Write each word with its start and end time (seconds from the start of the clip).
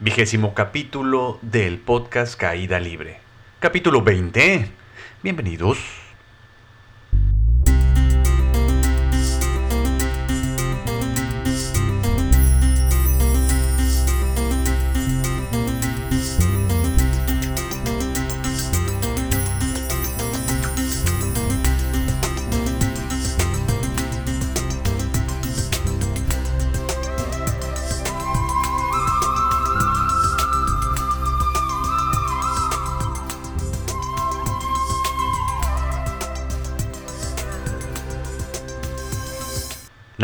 Vigésimo 0.00 0.54
capítulo 0.54 1.40
del 1.42 1.78
podcast 1.78 2.38
Caída 2.38 2.78
Libre. 2.78 3.18
Capítulo 3.58 4.00
20. 4.00 4.68
Bienvenidos. 5.24 6.07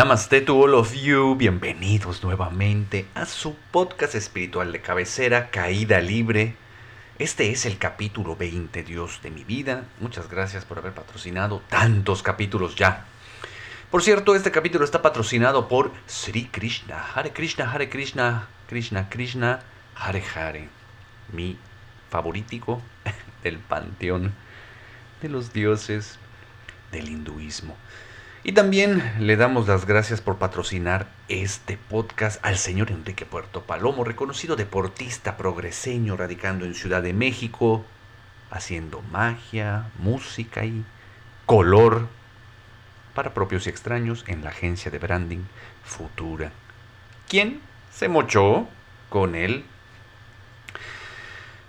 Namaste 0.05 0.43
to 0.43 0.63
all 0.63 0.75
of 0.75 0.93
you, 0.93 1.35
bienvenidos 1.35 2.23
nuevamente 2.23 3.07
a 3.15 3.25
su 3.25 3.57
podcast 3.71 4.15
espiritual 4.15 4.71
de 4.71 4.83
cabecera, 4.83 5.49
Caída 5.49 5.99
Libre. 6.03 6.57
Este 7.19 7.51
es 7.51 7.65
el 7.65 7.79
capítulo 7.79 8.37
20, 8.37 8.83
Dios 8.83 9.21
de 9.23 9.31
mi 9.31 9.45
vida. 9.45 9.85
Muchas 10.01 10.29
gracias 10.29 10.67
por 10.67 10.77
haber 10.77 10.93
patrocinado 10.93 11.63
tantos 11.71 12.23
capítulos 12.23 12.77
ya. 12.77 13.07
Por 13.91 14.03
cierto, 14.03 14.35
este 14.35 14.51
capítulo 14.51 14.85
está 14.85 15.01
patrocinado 15.01 15.69
por 15.69 15.91
Sri 16.07 16.49
Krishna, 16.49 17.03
Hare 17.15 17.33
Krishna, 17.33 17.73
Hare 17.73 17.89
Krishna, 17.89 18.47
Krishna 18.69 19.09
Krishna, 19.09 19.63
Hare 19.97 20.23
Hare, 20.35 20.69
mi 21.33 21.57
favorítico 22.11 22.83
del 23.43 23.57
panteón 23.57 24.35
de 25.23 25.31
los 25.31 25.55
dioses 25.55 26.19
del 26.93 27.09
hinduismo. 27.09 27.75
Y 28.47 28.53
también 28.53 29.03
le 29.19 29.37
damos 29.37 29.67
las 29.67 29.87
gracias 29.87 30.21
por 30.21 30.37
patrocinar 30.37 31.09
este 31.29 31.79
podcast 31.79 32.45
al 32.45 32.59
señor 32.59 32.91
Enrique 32.91 33.25
Puerto 33.25 33.63
Palomo, 33.63 34.05
reconocido 34.05 34.55
deportista 34.55 35.39
progreseño 35.39 36.17
radicando 36.17 36.67
en 36.67 36.75
Ciudad 36.75 37.03
de 37.03 37.15
México, 37.15 37.85
haciendo 38.51 39.01
magia, 39.11 39.91
música 39.99 40.65
y 40.67 40.85
color 41.47 42.07
para 43.15 43.33
propios 43.33 43.67
y 43.67 43.71
extraños 43.71 44.25
en 44.29 44.45
la 44.45 44.51
agencia 44.51 44.91
de 44.91 44.99
branding 44.99 45.45
Futura. 45.83 46.53
¿Quién 47.29 47.63
se 47.91 48.09
mochó 48.09 48.69
con 49.09 49.37
el 49.37 49.65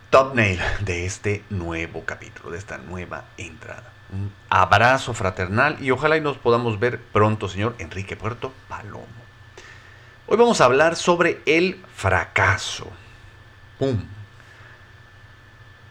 thumbnail 0.09 0.59
de 0.81 1.05
este 1.05 1.43
nuevo 1.49 2.03
capítulo, 2.05 2.51
de 2.51 2.57
esta 2.57 2.77
nueva 2.77 3.25
entrada. 3.37 3.94
Un 4.11 4.31
abrazo 4.49 5.13
fraternal 5.13 5.77
y 5.81 5.91
ojalá 5.91 6.17
y 6.17 6.21
nos 6.21 6.37
podamos 6.37 6.79
ver 6.79 6.99
pronto, 7.01 7.49
señor 7.49 7.75
Enrique 7.79 8.15
Puerto 8.15 8.53
Palomo. 8.67 9.05
Hoy 10.27 10.37
vamos 10.37 10.61
a 10.61 10.65
hablar 10.65 10.95
sobre 10.95 11.41
el 11.45 11.83
fracaso. 11.95 12.87
¡Pum! 13.79 14.03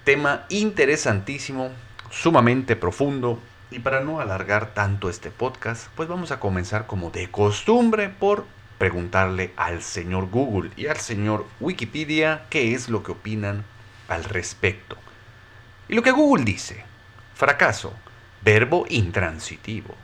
Tema 0.05 0.45
interesantísimo, 0.49 1.71
sumamente 2.11 2.77
profundo. 2.77 3.41
Y 3.71 3.81
para 3.81 4.01
no 4.01 4.21
alargar 4.21 4.75
tanto 4.75 5.09
este 5.09 5.31
podcast, 5.31 5.89
pues 5.97 6.09
vamos 6.09 6.31
a 6.31 6.39
comenzar 6.39 6.87
como 6.87 7.11
de 7.11 7.31
costumbre 7.31 8.09
por 8.09 8.45
preguntarle 8.79 9.53
al 9.57 9.83
señor 9.83 10.29
Google 10.31 10.71
y 10.77 10.87
al 10.87 10.99
señor 10.99 11.47
Wikipedia 11.61 12.47
qué 12.51 12.75
es 12.75 12.89
lo 12.89 13.03
que 13.03 13.13
opinan 13.13 13.65
al 14.09 14.25
respecto. 14.25 14.97
Y 15.89 15.95
lo 15.95 16.03
que 16.03 16.13
Google 16.13 16.45
dice, 16.45 16.85
fracaso 17.35 17.93
verbo 18.45 18.85
intransitivo. 18.89 19.95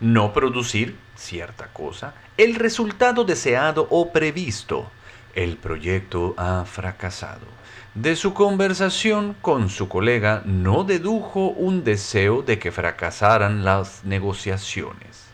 No 0.00 0.32
producir 0.32 0.96
cierta 1.14 1.68
cosa, 1.68 2.14
el 2.36 2.54
resultado 2.56 3.24
deseado 3.24 3.86
o 3.90 4.12
previsto. 4.12 4.90
El 5.34 5.56
proyecto 5.56 6.34
ha 6.36 6.64
fracasado. 6.64 7.46
De 7.94 8.16
su 8.16 8.34
conversación 8.34 9.36
con 9.40 9.68
su 9.68 9.88
colega 9.88 10.42
no 10.44 10.84
dedujo 10.84 11.48
un 11.48 11.84
deseo 11.84 12.42
de 12.42 12.58
que 12.58 12.72
fracasaran 12.72 13.64
las 13.64 14.04
negociaciones. 14.04 15.26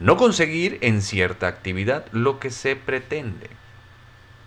No 0.00 0.16
conseguir 0.16 0.78
en 0.80 1.02
cierta 1.02 1.46
actividad 1.46 2.06
lo 2.12 2.38
que 2.38 2.50
se 2.50 2.74
pretende. 2.74 3.50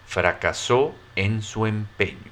Fracasó 0.08 0.94
en 1.16 1.42
su 1.42 1.66
empeño. 1.68 2.32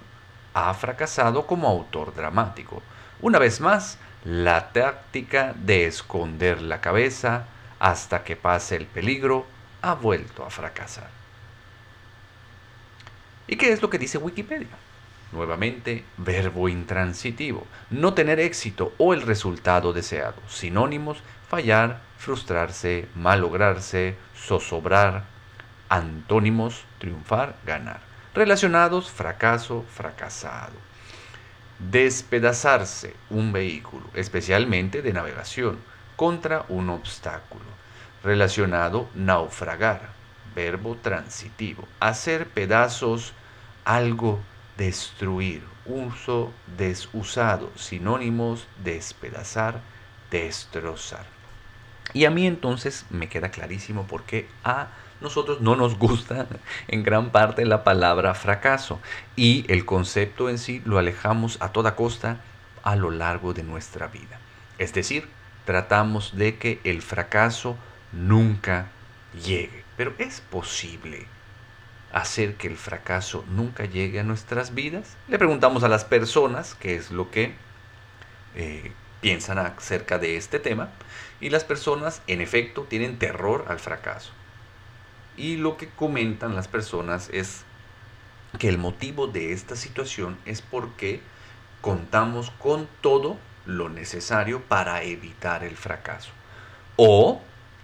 Ha 0.54 0.74
fracasado 0.74 1.46
como 1.46 1.68
autor 1.68 2.14
dramático. 2.16 2.82
Una 3.22 3.38
vez 3.38 3.60
más, 3.60 3.98
la 4.24 4.72
táctica 4.72 5.54
de 5.54 5.86
esconder 5.86 6.62
la 6.62 6.80
cabeza 6.80 7.48
hasta 7.78 8.24
que 8.24 8.38
pase 8.38 8.78
el 8.78 8.86
peligro 8.86 9.46
ha 9.82 9.94
vuelto 9.94 10.46
a 10.46 10.50
fracasar. 10.50 11.10
¿Y 13.46 13.58
qué 13.58 13.74
es 13.74 13.82
lo 13.82 13.90
que 13.90 13.98
dice 13.98 14.18
Wikipedia? 14.18 14.70
Nuevamente, 15.34 16.06
verbo 16.16 16.70
intransitivo, 16.70 17.68
no 17.90 18.14
tener 18.14 18.40
éxito 18.40 18.94
o 18.98 19.14
el 19.14 19.22
resultado 19.22 19.92
deseado. 19.92 20.42
Sinónimos, 20.48 21.22
fallar, 21.50 22.00
frustrarse, 22.18 23.10
malograrse, 23.16 24.16
zozobrar. 24.34 25.26
Antónimos, 25.90 26.86
triunfar, 27.00 27.58
ganar. 27.66 28.00
Relacionados, 28.34 29.12
fracaso, 29.12 29.84
fracasado 29.94 30.89
despedazarse 31.80 33.16
un 33.30 33.52
vehículo, 33.54 34.06
especialmente 34.14 35.02
de 35.02 35.14
navegación, 35.14 35.78
contra 36.16 36.66
un 36.70 36.90
obstáculo. 36.90 37.66
Relacionado 38.24 39.10
naufragar, 39.16 40.10
verbo 40.54 40.98
transitivo. 40.98 41.88
Hacer 42.00 42.48
pedazos 42.48 43.34
algo, 43.86 44.40
destruir. 44.78 45.64
Uso 45.86 46.54
desusado, 46.78 47.72
sinónimos 47.76 48.68
despedazar, 48.84 49.82
destrozar. 50.30 51.26
Y 52.14 52.26
a 52.26 52.30
mí 52.30 52.46
entonces 52.46 53.06
me 53.10 53.30
queda 53.30 53.50
clarísimo 53.50 54.06
por 54.06 54.24
qué 54.24 54.48
A 54.64 54.90
nosotros 55.22 55.62
no 55.62 55.76
nos 55.76 55.98
gusta 55.98 56.48
en 56.88 57.04
gran 57.04 57.32
parte 57.32 57.66
la 57.66 57.84
palabra 57.84 58.34
fracaso 58.34 59.00
y 59.36 59.66
el 59.68 59.86
concepto 59.86 60.50
en 60.50 60.58
sí 60.58 60.82
lo 60.86 60.98
alejamos 60.98 61.58
a 61.62 61.72
toda 61.72 61.96
costa 61.96 62.38
a 62.84 62.96
lo 62.96 63.12
largo 63.12 63.54
de 63.54 63.64
nuestra 63.64 64.08
vida. 64.08 64.40
Es 64.78 64.94
decir, 64.94 65.28
tratamos 65.66 66.38
de 66.38 66.58
que 66.58 66.80
el 66.84 67.02
fracaso 67.02 67.78
nunca 68.12 68.88
llegue. 69.46 69.84
Pero 69.98 70.14
¿es 70.18 70.42
posible 70.42 71.28
hacer 72.12 72.56
que 72.56 72.68
el 72.68 72.78
fracaso 72.78 73.44
nunca 73.50 73.86
llegue 73.86 74.20
a 74.20 74.24
nuestras 74.24 74.74
vidas? 74.74 75.18
Le 75.28 75.38
preguntamos 75.38 75.84
a 75.84 75.90
las 75.90 76.06
personas 76.06 76.76
qué 76.80 76.96
es 76.96 77.12
lo 77.12 77.30
que 77.30 77.54
eh, 78.56 78.92
piensan 79.22 79.60
acerca 79.60 80.18
de 80.18 80.38
este 80.38 80.60
tema 80.60 80.90
y 81.42 81.50
las 81.50 81.66
personas 81.66 82.22
en 82.28 82.42
efecto 82.42 82.84
tienen 82.84 83.20
terror 83.20 83.66
al 83.68 83.80
fracaso. 83.80 84.32
Y 85.40 85.56
lo 85.56 85.78
que 85.78 85.88
comentan 85.88 86.54
las 86.54 86.68
personas 86.68 87.30
es 87.32 87.64
que 88.60 88.68
el 88.68 88.78
motivo 88.78 89.28
de 89.28 89.54
esta 89.54 89.78
situación 89.78 90.38
es 90.46 90.62
porque 90.62 91.22
contamos 91.80 92.52
con 92.60 92.90
todo 93.00 93.38
lo 93.66 93.88
necesario 93.88 94.62
para 94.62 95.02
evitar 95.04 95.64
el 95.64 95.78
fracaso. 95.78 96.32
O 96.98 97.42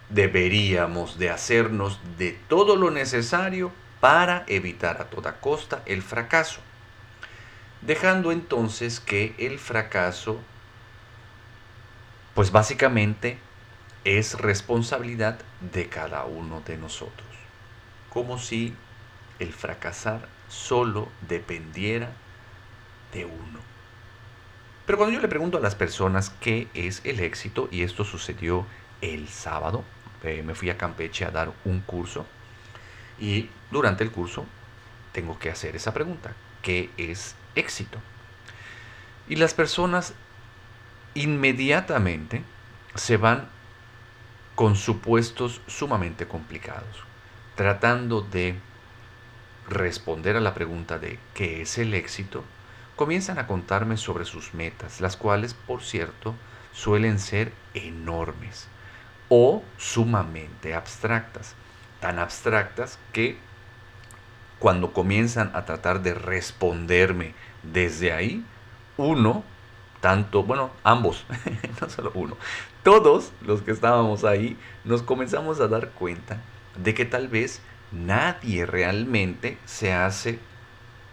deberíamos 0.09 1.17
de 1.17 1.29
hacernos 1.29 2.01
de 2.17 2.37
todo 2.49 2.75
lo 2.75 2.91
necesario 2.91 3.71
para 4.01 4.43
evitar 4.47 4.99
a 4.99 5.05
toda 5.05 5.39
costa 5.39 5.81
el 5.85 6.01
fracaso. 6.01 6.59
Dejando 7.79 8.33
entonces 8.33 8.99
que 8.99 9.33
el 9.37 9.59
fracaso, 9.59 10.41
pues 12.33 12.51
básicamente 12.51 13.37
es 14.03 14.37
responsabilidad 14.37 15.39
de 15.61 15.87
cada 15.87 16.25
uno 16.25 16.61
de 16.65 16.75
nosotros 16.75 17.34
como 18.15 18.39
si 18.39 18.73
el 19.39 19.51
fracasar 19.51 20.29
solo 20.47 21.09
dependiera 21.27 22.13
de 23.11 23.25
uno. 23.25 23.59
Pero 24.85 24.97
cuando 24.97 25.13
yo 25.13 25.21
le 25.21 25.27
pregunto 25.27 25.57
a 25.57 25.61
las 25.61 25.75
personas 25.75 26.29
qué 26.39 26.69
es 26.73 27.01
el 27.03 27.19
éxito, 27.19 27.67
y 27.71 27.81
esto 27.81 28.05
sucedió 28.05 28.65
el 29.01 29.27
sábado, 29.27 29.83
eh, 30.23 30.43
me 30.43 30.55
fui 30.55 30.69
a 30.69 30.77
Campeche 30.77 31.25
a 31.25 31.31
dar 31.31 31.51
un 31.65 31.81
curso, 31.81 32.25
y 33.19 33.49
durante 33.69 34.05
el 34.05 34.11
curso 34.11 34.45
tengo 35.11 35.37
que 35.37 35.49
hacer 35.49 35.75
esa 35.75 35.93
pregunta, 35.93 36.33
¿qué 36.61 36.91
es 36.95 37.35
éxito? 37.55 37.97
Y 39.27 39.35
las 39.35 39.53
personas 39.53 40.13
inmediatamente 41.15 42.43
se 42.95 43.17
van 43.17 43.49
con 44.55 44.77
supuestos 44.77 45.59
sumamente 45.67 46.29
complicados 46.29 47.03
tratando 47.55 48.21
de 48.21 48.55
responder 49.67 50.37
a 50.37 50.41
la 50.41 50.53
pregunta 50.53 50.99
de 50.99 51.19
¿qué 51.33 51.61
es 51.61 51.77
el 51.77 51.93
éxito? 51.93 52.43
comienzan 52.95 53.39
a 53.39 53.47
contarme 53.47 53.97
sobre 53.97 54.25
sus 54.25 54.53
metas, 54.53 55.01
las 55.01 55.17
cuales, 55.17 55.53
por 55.53 55.81
cierto, 55.83 56.33
suelen 56.71 57.19
ser 57.19 57.51
enormes 57.73 58.67
o 59.29 59.63
sumamente 59.77 60.73
abstractas, 60.73 61.55
tan 61.99 62.19
abstractas 62.19 62.99
que 63.11 63.37
cuando 64.59 64.93
comienzan 64.93 65.51
a 65.53 65.65
tratar 65.65 66.01
de 66.01 66.13
responderme 66.13 67.33
desde 67.63 68.13
ahí, 68.13 68.45
uno, 68.97 69.43
tanto, 69.99 70.43
bueno, 70.43 70.71
ambos, 70.83 71.25
no 71.81 71.89
solo 71.89 72.11
uno, 72.13 72.37
todos 72.83 73.31
los 73.41 73.61
que 73.61 73.71
estábamos 73.71 74.23
ahí 74.23 74.57
nos 74.85 75.01
comenzamos 75.01 75.59
a 75.59 75.67
dar 75.67 75.89
cuenta 75.89 76.39
de 76.77 76.93
que 76.93 77.05
tal 77.05 77.27
vez 77.27 77.61
nadie 77.91 78.65
realmente 78.65 79.57
se 79.65 79.93
hace 79.93 80.39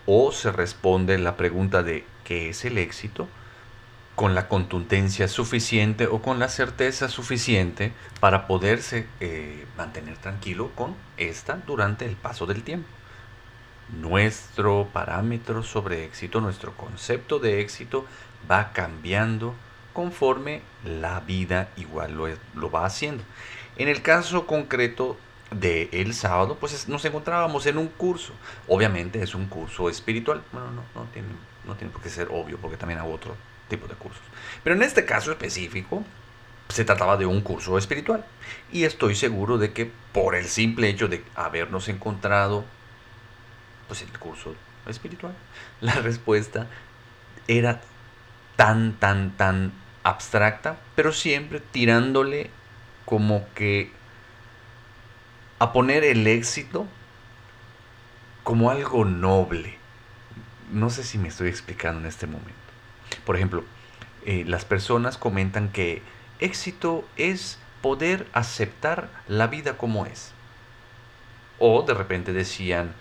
o 0.07 0.33
se 0.33 0.51
responde 0.51 1.19
la 1.19 1.37
pregunta 1.37 1.83
de 1.83 2.05
¿qué 2.25 2.49
es 2.49 2.65
el 2.65 2.79
éxito? 2.79 3.29
con 4.15 4.35
la 4.35 4.47
contundencia 4.47 5.27
suficiente 5.27 6.07
o 6.07 6.21
con 6.21 6.39
la 6.39 6.49
certeza 6.49 7.09
suficiente 7.09 7.93
para 8.21 8.47
poderse 8.47 9.07
eh, 9.21 9.67
mantener 9.77 10.19
tranquilo 10.19 10.71
con 10.75 10.95
esta 11.17 11.57
durante 11.67 12.05
el 12.05 12.17
paso 12.17 12.47
del 12.47 12.63
tiempo. 12.63 12.89
Nuestro 13.89 14.89
parámetro 14.93 15.63
sobre 15.63 16.05
éxito, 16.05 16.41
nuestro 16.41 16.73
concepto 16.77 17.39
de 17.39 17.61
éxito 17.61 18.07
va 18.51 18.73
cambiando 18.73 19.55
conforme 19.93 20.63
la 20.85 21.21
vida 21.21 21.71
igual 21.77 22.13
lo, 22.13 22.29
lo 22.55 22.71
va 22.71 22.85
haciendo. 22.85 23.25
En 23.77 23.89
el 23.89 24.03
caso 24.03 24.47
concreto 24.47 25.17
de 25.55 25.89
el 25.93 26.15
sábado, 26.15 26.57
pues 26.59 26.89
nos 26.89 27.05
encontrábamos 27.05 27.67
en 27.67 27.79
un 27.79 27.89
curso. 27.89 28.33
Obviamente 28.69 29.23
es 29.23 29.35
un 29.35 29.47
curso 29.47 29.89
espiritual. 29.89 30.43
Bueno, 30.53 30.71
no, 30.71 30.83
no, 30.95 31.09
tiene, 31.13 31.29
no 31.65 31.75
tiene 31.75 31.93
por 31.93 32.03
qué 32.03 32.11
ser 32.11 32.29
obvio, 32.31 32.59
porque 32.59 32.77
también 32.77 33.01
hago 33.01 33.13
otro 33.13 33.37
tipo 33.69 33.87
de 33.87 33.95
cursos. 33.95 34.23
Pero 34.63 34.77
en 34.77 34.83
este 34.83 35.05
caso 35.05 35.31
específico, 35.31 36.05
se 36.69 36.85
trataba 36.85 37.17
de 37.17 37.27
un 37.27 37.41
curso 37.43 37.77
espiritual. 37.79 38.25
Y 38.73 38.85
estoy 38.85 39.15
seguro 39.15 39.59
de 39.59 39.73
que 39.73 39.91
por 40.13 40.35
el 40.35 40.47
simple 40.47 40.89
hecho 40.89 41.09
de 41.09 41.25
habernos 41.35 41.89
encontrado, 41.89 42.65
pues 43.89 44.03
el 44.03 44.19
curso 44.19 44.55
espiritual, 44.87 45.35
la 45.81 45.95
respuesta 45.95 46.67
era 47.47 47.81
tan, 48.57 48.95
tan, 48.95 49.37
tan 49.37 49.73
abstracta, 50.03 50.79
pero 50.95 51.13
siempre 51.13 51.61
tirándole 51.61 52.51
como 53.05 53.47
que 53.55 53.93
a 55.63 55.73
poner 55.73 56.03
el 56.03 56.27
éxito 56.27 56.89
como 58.43 58.73
algo 58.73 59.05
noble. 59.05 59.79
No 60.73 60.91
sé 60.91 61.05
si 61.05 61.19
me 61.19 61.29
estoy 61.29 61.51
explicando 61.51 62.01
en 62.01 62.07
este 62.07 62.27
momento. 62.27 62.53
Por 63.25 63.37
ejemplo, 63.37 63.63
eh, 64.27 64.43
las 64.45 64.65
personas 64.65 65.19
comentan 65.19 65.69
que 65.69 66.03
éxito 66.41 67.09
es 67.15 67.61
poder 67.81 68.27
aceptar 68.33 69.09
la 69.29 69.47
vida 69.47 69.79
como 69.79 70.05
es. 70.05 70.33
O 71.61 71.83
de 71.83 71.95
repente 71.95 72.33
decían, 72.33 72.93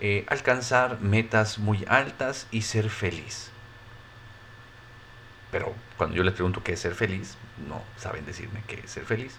eh, 0.00 0.24
alcanzar 0.28 1.02
metas 1.02 1.58
muy 1.58 1.84
altas 1.86 2.46
y 2.50 2.62
ser 2.62 2.88
feliz. 2.88 3.50
Pero 5.50 5.74
cuando 5.98 6.16
yo 6.16 6.22
les 6.22 6.32
pregunto 6.32 6.64
qué 6.64 6.72
es 6.72 6.80
ser 6.80 6.94
feliz, 6.94 7.36
no 7.68 7.82
saben 7.98 8.24
decirme 8.24 8.62
qué 8.66 8.80
es 8.82 8.90
ser 8.90 9.04
feliz. 9.04 9.34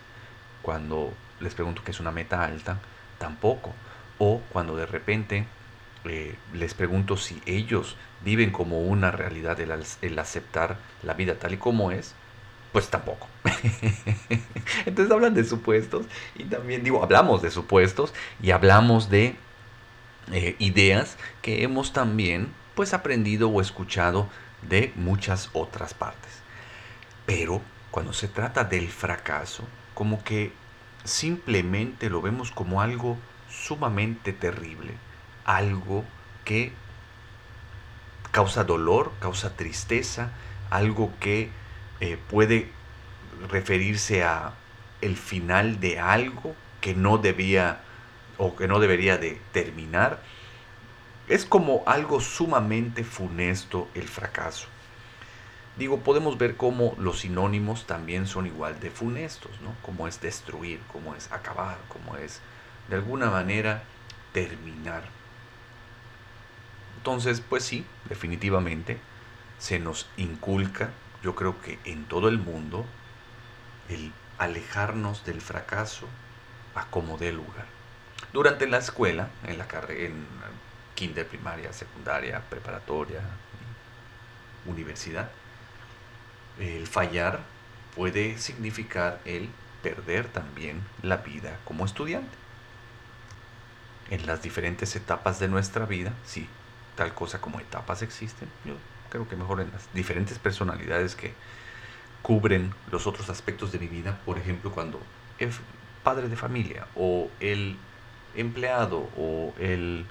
Cuando 0.61 1.11
les 1.39 1.53
pregunto 1.53 1.83
qué 1.83 1.91
es 1.91 1.99
una 1.99 2.11
meta 2.11 2.43
alta, 2.43 2.79
tampoco. 3.17 3.73
O 4.19 4.41
cuando 4.51 4.75
de 4.75 4.85
repente 4.85 5.45
eh, 6.05 6.35
les 6.53 6.73
pregunto 6.73 7.17
si 7.17 7.41
ellos 7.45 7.95
viven 8.23 8.51
como 8.51 8.81
una 8.81 9.11
realidad 9.11 9.59
el, 9.59 10.19
aceptar 10.19 10.77
la 11.03 11.13
vida 11.13 11.35
tal 11.35 11.53
y 11.53 11.57
como 11.57 11.91
es, 11.91 12.15
pues 12.71 12.89
tampoco. 12.89 13.27
Entonces 14.85 15.11
hablan 15.11 15.33
de 15.33 15.43
supuestos 15.43 16.05
y 16.35 16.45
también 16.45 16.83
digo, 16.83 17.03
hablamos 17.03 17.41
de 17.41 17.51
supuestos 17.51 18.13
y 18.41 18.51
hablamos 18.51 19.09
de 19.09 19.35
eh, 20.31 20.55
ideas 20.59 21.17
que 21.41 21.63
hemos 21.63 21.93
también 21.93 22.53
pues 22.75 22.93
aprendido 22.93 23.49
o 23.49 23.61
escuchado 23.61 24.27
de 24.67 24.93
muchas 24.95 25.49
otras 25.53 25.93
partes. 25.93 26.31
Pero 27.25 27.61
cuando 27.91 28.13
se 28.13 28.27
trata 28.27 28.63
del 28.63 28.87
fracaso, 28.89 29.63
como 29.93 30.23
que 30.23 30.53
simplemente 31.07 32.09
lo 32.09 32.21
vemos 32.21 32.51
como 32.51 32.81
algo 32.81 33.17
sumamente 33.49 34.33
terrible, 34.33 34.93
algo 35.45 36.03
que 36.45 36.73
causa 38.31 38.63
dolor, 38.63 39.11
causa 39.19 39.55
tristeza, 39.55 40.31
algo 40.69 41.11
que 41.19 41.49
eh, 41.99 42.17
puede 42.29 42.69
referirse 43.49 44.23
a 44.23 44.53
el 45.01 45.15
final 45.15 45.79
de 45.79 45.99
algo 45.99 46.55
que 46.81 46.93
no 46.93 47.17
debía 47.17 47.81
o 48.37 48.55
que 48.55 48.67
no 48.67 48.79
debería 48.79 49.17
de 49.17 49.39
terminar. 49.51 50.21
Es 51.27 51.45
como 51.45 51.83
algo 51.85 52.21
sumamente 52.21 53.03
funesto 53.03 53.89
el 53.95 54.07
fracaso. 54.07 54.67
Digo, 55.77 55.99
podemos 55.99 56.39
ver 56.39 56.57
cómo 56.57 56.95
los 56.97 57.19
sinónimos 57.19 57.85
también 57.85 58.25
son 58.25 58.47
igual 58.47 58.79
de 58.79 58.89
funestos, 58.89 59.51
¿no? 59.61 59.75
Como 59.83 60.07
es 60.07 60.19
destruir, 60.19 60.79
como 60.91 61.13
es 61.15 61.31
acabar, 61.31 61.77
como 61.87 62.17
es 62.17 62.41
de 62.89 62.95
alguna 62.95 63.29
manera 63.29 63.83
terminar. 64.33 65.03
Entonces, 66.97 67.41
pues 67.47 67.63
sí, 67.63 67.85
definitivamente 68.09 68.97
se 69.59 69.77
nos 69.77 70.09
inculca, 70.17 70.89
yo 71.23 71.35
creo 71.35 71.61
que 71.61 71.77
en 71.85 72.05
todo 72.05 72.27
el 72.27 72.39
mundo, 72.39 72.85
el 73.87 74.11
alejarnos 74.39 75.25
del 75.25 75.41
fracaso 75.41 76.07
a 76.75 76.85
como 76.87 77.17
dé 77.17 77.31
lugar. 77.31 77.65
Durante 78.33 78.67
la 78.67 78.77
escuela, 78.77 79.29
en 79.45 79.57
la 79.57 79.67
carrera, 79.67 80.07
en 80.07 80.25
kinder, 80.95 81.27
primaria, 81.27 81.71
secundaria, 81.71 82.41
preparatoria, 82.49 83.21
universidad, 84.65 85.29
el 86.59 86.87
fallar 86.87 87.41
puede 87.95 88.37
significar 88.37 89.19
el 89.25 89.49
perder 89.83 90.27
también 90.27 90.81
la 91.01 91.17
vida 91.17 91.57
como 91.65 91.85
estudiante. 91.85 92.35
En 94.09 94.25
las 94.25 94.41
diferentes 94.41 94.95
etapas 94.95 95.39
de 95.39 95.47
nuestra 95.47 95.85
vida, 95.85 96.13
sí, 96.25 96.47
tal 96.95 97.13
cosa 97.13 97.41
como 97.41 97.59
etapas 97.59 98.01
existen, 98.01 98.49
yo 98.65 98.75
creo 99.09 99.27
que 99.27 99.35
mejor 99.35 99.61
en 99.61 99.71
las 99.71 99.93
diferentes 99.93 100.39
personalidades 100.39 101.15
que 101.15 101.33
cubren 102.21 102.73
los 102.91 103.07
otros 103.07 103.29
aspectos 103.29 103.71
de 103.71 103.79
mi 103.79 103.87
vida, 103.87 104.19
por 104.25 104.37
ejemplo, 104.37 104.71
cuando 104.71 105.01
es 105.39 105.55
padre 106.03 106.29
de 106.29 106.35
familia 106.35 106.87
o 106.95 107.29
el 107.39 107.77
empleado 108.35 109.09
o 109.17 109.53
el 109.59 110.05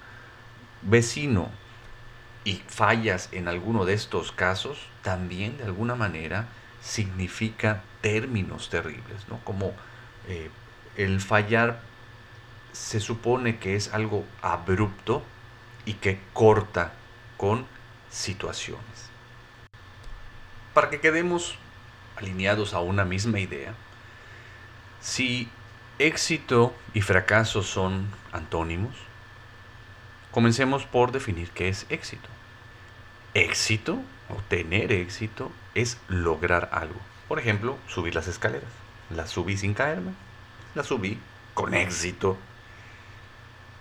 vecino 0.83 1.51
y 2.47 2.63
fallas 2.69 3.29
en 3.33 3.49
alguno 3.49 3.85
de 3.85 3.95
estos 3.95 4.31
casos, 4.31 4.79
también 5.03 5.59
de 5.59 5.65
alguna 5.65 5.97
manera 5.97 6.47
significa 6.81 7.83
términos 8.03 8.71
terribles, 8.71 9.27
¿no? 9.29 9.41
Como 9.43 9.73
eh, 10.29 10.49
el 10.97 11.21
fallar 11.21 11.81
se 12.71 13.01
supone 13.01 13.59
que 13.59 13.75
es 13.75 13.93
algo 13.93 14.25
abrupto 14.43 15.25
y 15.87 15.95
que 15.95 16.21
corta 16.33 16.93
con 17.37 17.67
situaciones. 18.11 19.11
Para 20.73 20.89
que 20.89 21.01
quedemos 21.01 21.59
alineados 22.15 22.75
a 22.75 22.81
una 22.81 23.05
misma 23.05 23.41
idea, 23.41 23.75
si 25.01 25.49
éxito 25.99 26.73
y 26.95 27.01
fracaso 27.01 27.65
son 27.65 28.07
antónimos, 28.31 28.95
comencemos 30.31 30.85
por 30.85 31.11
definir 31.11 31.51
qué 31.51 31.69
es 31.69 31.87
éxito. 31.89 32.36
Éxito 33.37 33.99
o 34.31 34.37
tener 34.49 34.93
éxito 34.93 35.53
es 35.75 35.99
lograr 36.09 36.71
algo. 36.73 36.99
Por 37.29 37.39
ejemplo, 37.39 37.77
subir 37.87 38.15
las 38.15 38.29
escaleras. 38.29 38.71
La 39.11 39.27
subí 39.27 39.59
sin 39.59 39.75
caerme. 39.75 40.13
La 40.75 40.83
subí 40.83 41.21
con 41.53 41.75
éxito. 41.75 42.39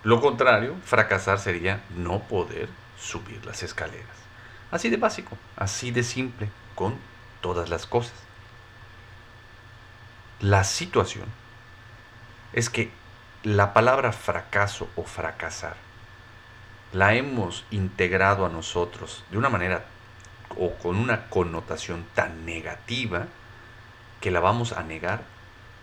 Lo 0.04 0.20
contrario, 0.20 0.76
fracasar 0.84 1.40
sería 1.40 1.86
no 1.96 2.20
poder 2.24 2.68
subir 3.00 3.46
las 3.46 3.64
escaleras. 3.64 4.18
Así 4.72 4.90
de 4.90 4.98
básico, 4.98 5.38
así 5.56 5.90
de 5.90 6.04
simple, 6.04 6.50
con 6.76 6.98
todas 7.40 7.70
las 7.70 7.86
cosas. 7.86 8.18
La 10.42 10.66
situación 10.66 11.28
es 12.52 12.70
que 12.70 12.92
la 13.44 13.72
palabra 13.72 14.12
fracaso 14.12 14.90
o 14.98 15.04
fracasar 15.04 15.85
la 16.96 17.14
hemos 17.14 17.66
integrado 17.72 18.46
a 18.46 18.50
nosotros 18.50 19.26
de 19.30 19.38
una 19.38 19.50
manera 19.50 19.84
o 20.58 20.76
con 20.76 20.96
una 20.96 21.30
connotación 21.30 22.06
tan 22.16 22.46
negativa 22.46 23.28
que 24.22 24.32
la 24.32 24.40
vamos 24.40 24.72
a 24.72 24.82
negar 24.82 25.24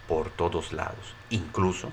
por 0.08 0.30
todos 0.30 0.72
lados. 0.72 1.14
Incluso 1.28 1.92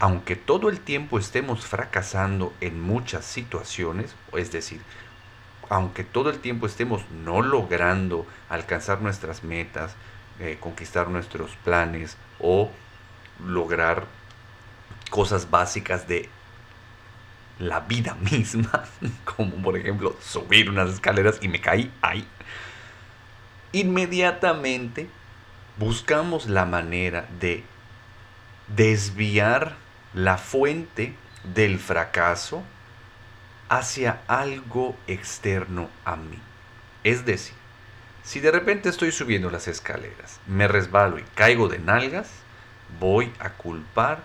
aunque 0.00 0.34
todo 0.34 0.70
el 0.70 0.80
tiempo 0.80 1.18
estemos 1.18 1.66
fracasando 1.66 2.54
en 2.62 2.80
muchas 2.80 3.26
situaciones, 3.26 4.14
es 4.32 4.50
decir, 4.50 4.80
aunque 5.68 6.02
todo 6.04 6.30
el 6.30 6.38
tiempo 6.38 6.66
estemos 6.66 7.02
no 7.10 7.42
logrando 7.42 8.24
alcanzar 8.48 9.02
nuestras 9.02 9.44
metas, 9.44 9.94
eh, 10.38 10.56
conquistar 10.58 11.08
nuestros 11.08 11.50
planes 11.64 12.16
o 12.40 12.70
lograr 13.44 14.06
cosas 15.10 15.50
básicas 15.50 16.08
de 16.08 16.30
la 17.58 17.80
vida 17.80 18.14
misma, 18.14 18.84
como 19.24 19.56
por 19.62 19.76
ejemplo 19.76 20.16
subir 20.20 20.70
unas 20.70 20.90
escaleras 20.90 21.38
y 21.40 21.48
me 21.48 21.60
caí 21.60 21.92
ahí, 22.02 22.26
inmediatamente 23.72 25.08
buscamos 25.78 26.46
la 26.46 26.64
manera 26.64 27.28
de 27.40 27.64
desviar 28.68 29.76
la 30.14 30.38
fuente 30.38 31.14
del 31.54 31.78
fracaso 31.78 32.62
hacia 33.68 34.22
algo 34.26 34.96
externo 35.06 35.88
a 36.04 36.16
mí. 36.16 36.38
Es 37.04 37.24
decir, 37.24 37.54
si 38.22 38.40
de 38.40 38.50
repente 38.50 38.88
estoy 38.88 39.12
subiendo 39.12 39.50
las 39.50 39.68
escaleras, 39.68 40.40
me 40.46 40.68
resbalo 40.68 41.18
y 41.18 41.22
caigo 41.34 41.68
de 41.68 41.78
nalgas, 41.78 42.28
voy 43.00 43.32
a 43.38 43.50
culpar 43.50 44.22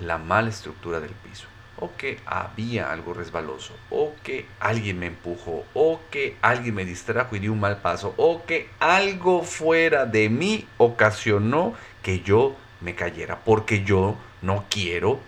la 0.00 0.18
mala 0.18 0.50
estructura 0.50 1.00
del 1.00 1.10
piso, 1.10 1.46
o 1.82 1.90
que 1.96 2.20
había 2.26 2.92
algo 2.92 3.12
resbaloso, 3.12 3.74
o 3.90 4.14
que 4.22 4.46
alguien 4.60 5.00
me 5.00 5.06
empujó, 5.06 5.64
o 5.74 6.00
que 6.12 6.36
alguien 6.40 6.76
me 6.76 6.84
distrajo 6.84 7.34
y 7.34 7.40
dio 7.40 7.52
un 7.52 7.58
mal 7.58 7.78
paso, 7.78 8.14
o 8.16 8.44
que 8.46 8.70
algo 8.78 9.42
fuera 9.42 10.06
de 10.06 10.28
mí 10.28 10.68
ocasionó 10.78 11.74
que 12.02 12.20
yo 12.20 12.54
me 12.80 12.94
cayera, 12.94 13.40
porque 13.44 13.82
yo 13.82 14.16
no 14.42 14.64
quiero 14.70 15.18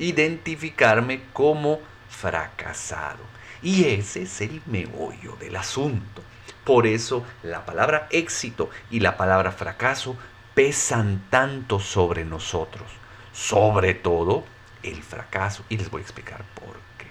identificarme 0.00 1.22
como 1.32 1.78
fracasado. 2.08 3.22
Y 3.62 3.84
ese 3.84 4.22
es 4.22 4.40
el 4.40 4.60
meollo 4.66 5.36
del 5.38 5.54
asunto. 5.54 6.22
Por 6.64 6.88
eso 6.88 7.24
la 7.44 7.64
palabra 7.64 8.08
éxito 8.10 8.68
y 8.90 8.98
la 8.98 9.16
palabra 9.16 9.52
fracaso 9.52 10.16
pesan 10.54 11.22
tanto 11.30 11.78
sobre 11.78 12.24
nosotros. 12.24 12.88
Sobre 13.32 13.94
todo 13.94 14.44
el 14.82 15.02
fracaso. 15.02 15.64
Y 15.68 15.76
les 15.76 15.90
voy 15.90 16.00
a 16.00 16.04
explicar 16.04 16.44
por 16.54 16.74
qué. 16.98 17.06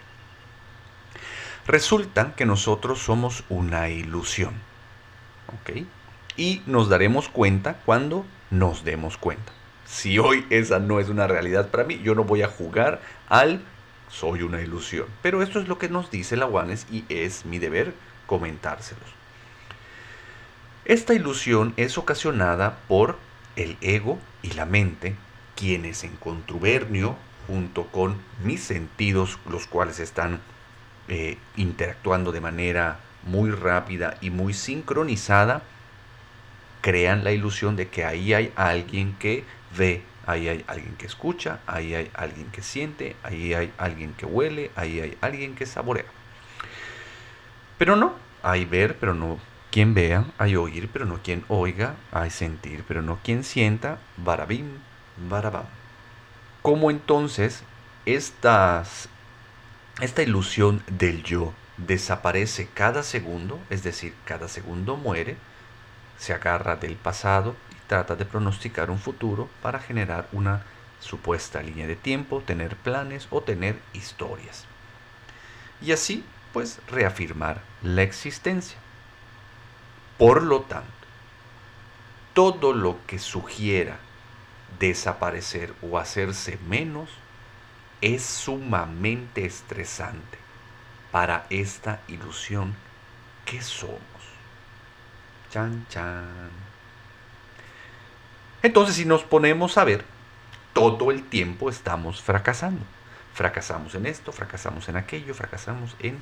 Resulta 1.67 2.35
que 2.35 2.45
nosotros 2.45 2.99
somos 2.99 3.43
una 3.49 3.89
ilusión. 3.89 4.53
¿Ok? 5.47 5.85
Y 6.37 6.61
nos 6.65 6.89
daremos 6.89 7.29
cuenta 7.29 7.75
cuando 7.85 8.25
nos 8.49 8.83
demos 8.83 9.17
cuenta. 9.17 9.51
Si 9.85 10.19
hoy 10.19 10.45
esa 10.49 10.79
no 10.79 10.99
es 10.99 11.09
una 11.09 11.27
realidad 11.27 11.69
para 11.69 11.83
mí, 11.83 11.99
yo 12.03 12.13
no 12.15 12.23
voy 12.23 12.43
a 12.43 12.47
jugar 12.47 13.01
al 13.27 13.61
soy 14.09 14.41
una 14.41 14.61
ilusión. 14.61 15.07
Pero 15.21 15.41
esto 15.41 15.59
es 15.59 15.67
lo 15.67 15.77
que 15.77 15.89
nos 15.89 16.11
dice 16.11 16.35
la 16.35 16.47
Juanes 16.47 16.85
y 16.91 17.05
es 17.09 17.45
mi 17.45 17.59
deber 17.59 17.93
comentárselos. 18.25 19.19
Esta 20.85 21.13
ilusión 21.13 21.73
es 21.77 21.97
ocasionada 21.97 22.79
por 22.87 23.17
el 23.55 23.77
ego 23.81 24.17
y 24.41 24.51
la 24.51 24.65
mente, 24.65 25.15
quienes 25.55 26.03
en 26.03 26.15
contubernio 26.15 27.15
junto 27.49 27.87
con 27.87 28.15
mis 28.43 28.63
sentidos, 28.63 29.39
los 29.49 29.65
cuales 29.65 29.99
están 29.99 30.39
eh, 31.07 31.39
interactuando 31.57 32.31
de 32.31 32.41
manera 32.41 32.99
muy 33.23 33.49
rápida 33.49 34.17
y 34.21 34.29
muy 34.29 34.53
sincronizada, 34.53 35.63
crean 36.81 37.23
la 37.23 37.31
ilusión 37.31 37.75
de 37.75 37.87
que 37.87 38.05
ahí 38.05 38.35
hay 38.35 38.53
alguien 38.55 39.15
que 39.17 39.43
ve, 39.75 40.03
ahí 40.27 40.47
hay 40.47 40.63
alguien 40.67 40.95
que 40.95 41.07
escucha, 41.07 41.59
ahí 41.65 41.95
hay 41.95 42.11
alguien 42.13 42.51
que 42.51 42.61
siente, 42.61 43.15
ahí 43.23 43.55
hay 43.55 43.73
alguien 43.79 44.13
que 44.13 44.27
huele, 44.27 44.69
ahí 44.75 44.99
hay 44.99 45.17
alguien 45.19 45.55
que 45.55 45.65
saborea. 45.65 46.05
Pero 47.79 47.95
no, 47.95 48.13
hay 48.43 48.65
ver, 48.65 48.97
pero 48.99 49.15
no 49.15 49.39
quien 49.71 49.95
vea, 49.95 50.25
hay 50.37 50.55
oír, 50.55 50.87
pero 50.93 51.05
no 51.05 51.17
quien 51.23 51.43
oiga, 51.47 51.95
hay 52.11 52.29
sentir, 52.29 52.83
pero 52.87 53.01
no 53.01 53.17
quien 53.23 53.43
sienta, 53.43 53.97
barabim, 54.17 54.67
barabam. 55.27 55.78
¿Cómo 56.69 56.91
entonces 56.91 57.63
esta 58.05 58.83
ilusión 60.21 60.83
del 60.85 61.23
yo 61.23 61.51
desaparece 61.77 62.69
cada 62.71 63.01
segundo, 63.01 63.59
es 63.71 63.81
decir, 63.81 64.13
cada 64.23 64.47
segundo 64.47 64.95
muere, 64.95 65.35
se 66.19 66.31
agarra 66.31 66.75
del 66.75 66.95
pasado 66.95 67.55
trata 67.87 68.15
de 68.15 68.25
pronosticar 68.25 68.91
un 68.91 68.99
futuro 68.99 69.49
para 69.63 69.79
generar 69.79 70.27
una 70.31 70.63
supuesta 70.99 71.63
línea 71.63 71.87
de 71.87 71.95
tiempo, 71.95 72.43
tener 72.45 72.75
planes 72.75 73.25
o 73.31 73.41
tener 73.41 73.79
historias. 73.93 74.65
Y 75.81 75.91
así, 75.91 76.23
pues, 76.53 76.81
reafirmar 76.87 77.63
la 77.81 78.03
existencia. 78.03 78.77
Por 80.19 80.43
lo 80.43 80.61
tanto, 80.61 80.91
todo 82.35 82.73
lo 82.73 82.99
que 83.07 83.17
sugiera 83.17 83.97
desaparecer 84.77 85.73
o 85.81 85.97
hacerse 85.97 86.59
menos 86.67 87.09
es 88.01 88.23
sumamente 88.23 89.45
estresante 89.45 90.37
para 91.11 91.45
esta 91.49 92.01
ilusión 92.07 92.75
que 93.45 93.61
somos. 93.61 93.99
Chan, 95.51 95.85
chan. 95.89 96.49
Entonces, 98.61 98.95
si 98.95 99.05
nos 99.05 99.23
ponemos 99.23 99.77
a 99.77 99.83
ver, 99.83 100.05
todo 100.73 101.11
el 101.11 101.23
tiempo 101.23 101.69
estamos 101.69 102.21
fracasando. 102.21 102.85
Fracasamos 103.33 103.95
en 103.95 104.05
esto, 104.05 104.31
fracasamos 104.31 104.89
en 104.89 104.97
aquello, 104.97 105.33
fracasamos 105.33 105.95
en 105.99 106.21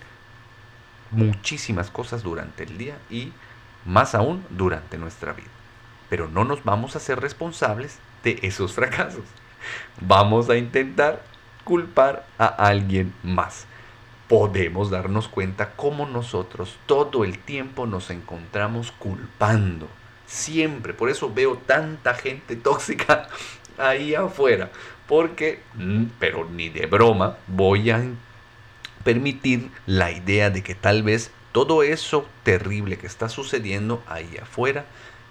muchísimas 1.12 1.89
cosas 1.89 2.24
durante 2.24 2.63
el 2.63 2.77
día 2.77 2.98
y 3.10 3.34
más 3.86 4.16
aún 4.16 4.46
durante 4.50 4.98
nuestra 4.98 5.34
vida. 5.34 5.48
Pero 6.10 6.27
no 6.27 6.44
nos 6.44 6.63
vamos 6.63 6.96
a 6.96 7.00
ser 7.00 7.20
responsables 7.20 8.00
de 8.24 8.40
esos 8.42 8.74
fracasos. 8.74 9.24
Vamos 10.02 10.50
a 10.50 10.58
intentar 10.58 11.24
culpar 11.64 12.26
a 12.38 12.46
alguien 12.46 13.14
más. 13.24 13.66
Podemos 14.28 14.90
darnos 14.90 15.28
cuenta 15.28 15.72
cómo 15.76 16.06
nosotros 16.06 16.78
todo 16.86 17.24
el 17.24 17.40
tiempo 17.40 17.86
nos 17.86 18.10
encontramos 18.10 18.92
culpando 18.92 19.88
Siempre. 20.28 20.94
Por 20.94 21.10
eso 21.10 21.34
veo 21.34 21.58
tanta 21.66 22.14
gente 22.14 22.58
tóxica 22.58 23.30
ahí 23.78 24.14
afuera. 24.14 24.70
Porque, 25.08 25.62
mm, 25.76 26.04
pero 26.20 26.46
ni 26.46 26.70
de 26.70 26.86
broma, 26.86 27.38
voy 27.48 27.90
a 27.90 28.04
permitir 29.04 29.72
la 29.86 30.12
idea 30.12 30.50
de 30.50 30.62
que 30.62 30.76
tal 30.76 31.02
vez 31.02 31.32
todo 31.54 31.82
eso 31.82 32.28
terrible 32.44 32.98
que 32.98 33.08
está 33.08 33.30
sucediendo 33.30 34.04
ahí 34.06 34.38
afuera 34.42 34.86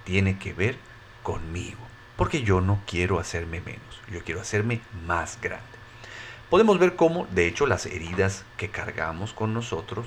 tiene 0.05 0.39
que 0.39 0.55
ver 0.55 0.77
conmigo. 1.23 1.86
Porque 2.17 2.43
yo 2.43 2.61
no 2.61 2.81
quiero 2.87 3.19
hacerme 3.19 3.61
menos, 3.61 4.01
yo 4.11 4.23
quiero 4.25 4.41
hacerme 4.41 4.81
más 5.07 5.39
grande. 5.41 5.67
Podemos 6.49 6.79
ver 6.79 6.97
cómo, 6.97 7.27
de 7.33 7.47
hecho, 7.47 7.67
las 7.67 7.87
heridas 7.87 8.45
que 8.57 8.71
cargamos 8.71 9.33
con 9.33 9.53
nosotros, 9.53 10.07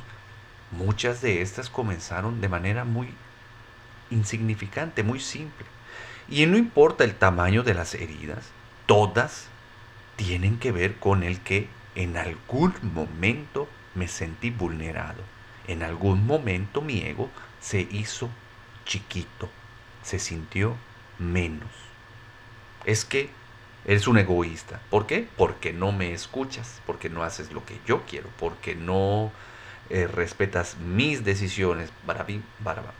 muchas 0.72 1.22
de 1.22 1.42
estas 1.42 1.70
comenzaron 1.70 2.42
de 2.42 2.50
manera 2.50 2.86
muy 2.86 3.10
insignificante, 4.10 5.04
muy 5.04 5.20
simple. 5.20 5.66
Y 6.28 6.46
no 6.46 6.58
importa 6.58 7.04
el 7.04 7.16
tamaño 7.16 7.64
de 7.64 7.74
las 7.74 7.94
heridas, 7.94 8.52
todas 8.86 9.48
tienen 10.16 10.60
que 10.60 10.72
ver 10.72 10.96
con 10.98 11.24
el 11.24 11.42
que 11.42 11.68
en 11.96 12.18
algún 12.18 12.74
momento 12.94 13.68
me 13.96 14.08
sentí 14.08 14.50
vulnerado. 14.50 15.24
En 15.68 15.84
algún 15.84 16.26
momento 16.26 16.82
mi 16.82 17.02
ego 17.02 17.30
se 17.60 17.82
hizo 17.82 18.30
chiquito, 18.86 19.50
se 20.04 20.20
sintió 20.20 20.76
menos. 21.18 21.89
Es 22.86 23.06
que 23.06 23.30
eres 23.86 24.08
un 24.08 24.18
egoísta. 24.18 24.82
¿Por 24.90 25.08
qué? 25.08 25.28
Porque 25.38 25.74
no 25.74 25.92
me 25.92 26.14
escuchas, 26.14 26.82
porque 26.86 27.10
no 27.10 27.24
haces 27.24 27.52
lo 27.52 27.66
que 27.66 27.80
yo 27.86 28.04
quiero, 28.06 28.30
porque 28.40 28.76
no 28.76 29.32
eh, 29.90 30.08
respetas 30.08 30.78
mis 30.78 31.24
decisiones. 31.24 31.92
Barabim, 32.06 32.44
barabam 32.60 32.94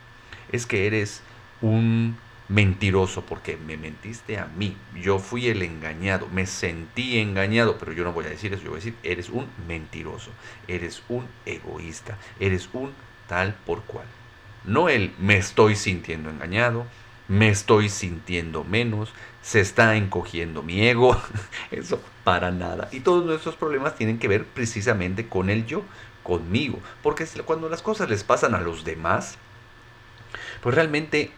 es 0.52 0.66
que 0.66 0.86
eres 0.86 1.22
un 1.60 2.16
mentiroso 2.48 3.22
porque 3.22 3.56
me 3.56 3.76
mentiste 3.76 4.38
a 4.38 4.46
mí. 4.46 4.76
Yo 5.00 5.18
fui 5.18 5.48
el 5.48 5.62
engañado, 5.62 6.28
me 6.28 6.46
sentí 6.46 7.18
engañado, 7.18 7.78
pero 7.78 7.92
yo 7.92 8.02
no 8.02 8.12
voy 8.12 8.26
a 8.26 8.30
decir 8.30 8.52
eso, 8.52 8.62
yo 8.64 8.70
voy 8.70 8.80
a 8.80 8.84
decir, 8.84 8.96
eres 9.02 9.28
un 9.28 9.46
mentiroso, 9.68 10.30
eres 10.66 11.02
un 11.08 11.26
egoísta, 11.46 12.18
eres 12.40 12.68
un 12.72 12.92
tal 13.28 13.54
por 13.66 13.82
cual. 13.82 14.06
No 14.64 14.88
el 14.88 15.12
me 15.18 15.36
estoy 15.36 15.76
sintiendo 15.76 16.28
engañado, 16.28 16.86
me 17.30 17.48
estoy 17.48 17.88
sintiendo 17.90 18.64
menos, 18.64 19.12
se 19.40 19.60
está 19.60 19.94
encogiendo 19.94 20.64
mi 20.64 20.88
ego, 20.88 21.16
eso 21.70 22.02
para 22.24 22.50
nada. 22.50 22.88
Y 22.90 23.00
todos 23.00 23.24
nuestros 23.24 23.54
problemas 23.54 23.94
tienen 23.94 24.18
que 24.18 24.26
ver 24.26 24.44
precisamente 24.44 25.28
con 25.28 25.48
el 25.48 25.64
yo, 25.64 25.84
conmigo, 26.24 26.80
porque 27.04 27.24
cuando 27.44 27.68
las 27.68 27.82
cosas 27.82 28.10
les 28.10 28.24
pasan 28.24 28.56
a 28.56 28.60
los 28.60 28.84
demás, 28.84 29.38
pues 30.60 30.74
realmente 30.74 31.30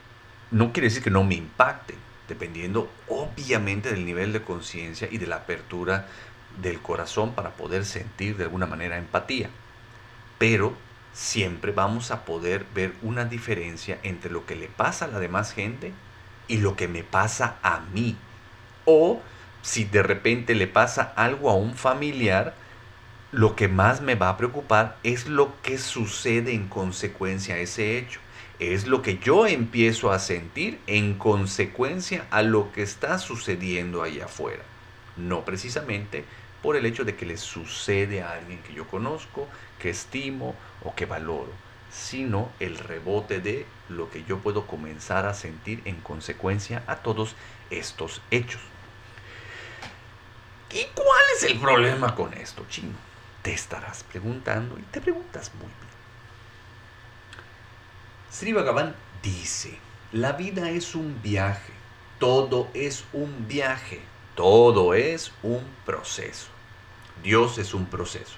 no 0.50 0.72
quiere 0.72 0.88
decir 0.88 1.02
que 1.02 1.10
no 1.10 1.24
me 1.24 1.34
impacte. 1.34 1.94
dependiendo 2.26 2.90
obviamente 3.08 3.90
del 3.90 4.06
nivel 4.06 4.32
de 4.32 4.42
conciencia 4.42 5.08
y 5.10 5.18
de 5.18 5.26
la 5.26 5.36
apertura 5.36 6.06
del 6.62 6.80
corazón 6.80 7.34
para 7.34 7.50
poder 7.50 7.84
sentir 7.84 8.38
de 8.38 8.44
alguna 8.44 8.66
manera 8.66 8.96
empatía. 8.96 9.50
Pero 10.38 10.74
siempre 11.12 11.72
vamos 11.72 12.10
a 12.10 12.24
poder 12.24 12.66
ver 12.74 12.94
una 13.02 13.24
diferencia 13.24 13.98
entre 14.02 14.30
lo 14.30 14.46
que 14.46 14.56
le 14.56 14.68
pasa 14.68 15.04
a 15.04 15.08
la 15.08 15.18
demás 15.18 15.52
gente 15.52 15.92
y 16.48 16.58
lo 16.58 16.76
que 16.76 16.88
me 16.88 17.02
pasa 17.02 17.56
a 17.62 17.80
mí. 17.92 18.16
O 18.84 19.20
si 19.62 19.84
de 19.84 20.02
repente 20.02 20.54
le 20.54 20.66
pasa 20.66 21.12
algo 21.16 21.50
a 21.50 21.54
un 21.54 21.74
familiar, 21.74 22.54
lo 23.30 23.56
que 23.56 23.68
más 23.68 24.00
me 24.00 24.14
va 24.14 24.28
a 24.28 24.36
preocupar 24.36 24.98
es 25.02 25.26
lo 25.26 25.52
que 25.62 25.78
sucede 25.78 26.52
en 26.52 26.68
consecuencia 26.68 27.54
a 27.54 27.58
ese 27.58 27.96
hecho. 27.98 28.20
Es 28.58 28.86
lo 28.86 29.02
que 29.02 29.18
yo 29.18 29.46
empiezo 29.46 30.12
a 30.12 30.18
sentir 30.18 30.78
en 30.86 31.14
consecuencia 31.14 32.26
a 32.30 32.42
lo 32.42 32.72
que 32.72 32.82
está 32.82 33.18
sucediendo 33.18 34.02
allá 34.02 34.26
afuera. 34.26 34.62
No 35.16 35.44
precisamente 35.44 36.24
por 36.62 36.76
el 36.76 36.86
hecho 36.86 37.04
de 37.04 37.16
que 37.16 37.26
le 37.26 37.36
sucede 37.36 38.22
a 38.22 38.32
alguien 38.32 38.62
que 38.62 38.72
yo 38.72 38.86
conozco, 38.86 39.48
que 39.78 39.90
estimo 39.90 40.54
o 40.84 40.94
que 40.94 41.06
valoro, 41.06 41.50
sino 41.90 42.50
el 42.60 42.78
rebote 42.78 43.40
de 43.40 43.66
lo 43.88 44.10
que 44.10 44.24
yo 44.24 44.38
puedo 44.38 44.66
comenzar 44.66 45.26
a 45.26 45.34
sentir 45.34 45.82
en 45.84 45.96
consecuencia 45.96 46.82
a 46.86 46.96
todos 46.96 47.34
estos 47.70 48.22
hechos. 48.30 48.60
¿Y 50.70 50.86
cuál 50.94 51.22
es 51.36 51.42
el 51.42 51.58
problema 51.58 52.14
con 52.14 52.32
esto, 52.32 52.64
chino? 52.70 52.94
Te 53.42 53.52
estarás 53.52 54.04
preguntando 54.04 54.78
y 54.78 54.82
te 54.82 55.00
preguntas 55.00 55.52
muy 55.54 55.66
bien. 55.66 55.92
Sri 58.30 58.52
Bhagavan 58.54 58.94
dice, 59.22 59.76
la 60.12 60.32
vida 60.32 60.70
es 60.70 60.94
un 60.94 61.20
viaje, 61.22 61.72
todo 62.18 62.68
es 62.72 63.04
un 63.12 63.46
viaje, 63.46 64.00
todo 64.34 64.94
es 64.94 65.32
un 65.42 65.62
proceso. 65.84 66.51
Dios 67.22 67.58
es 67.58 67.74
un 67.74 67.86
proceso. 67.86 68.36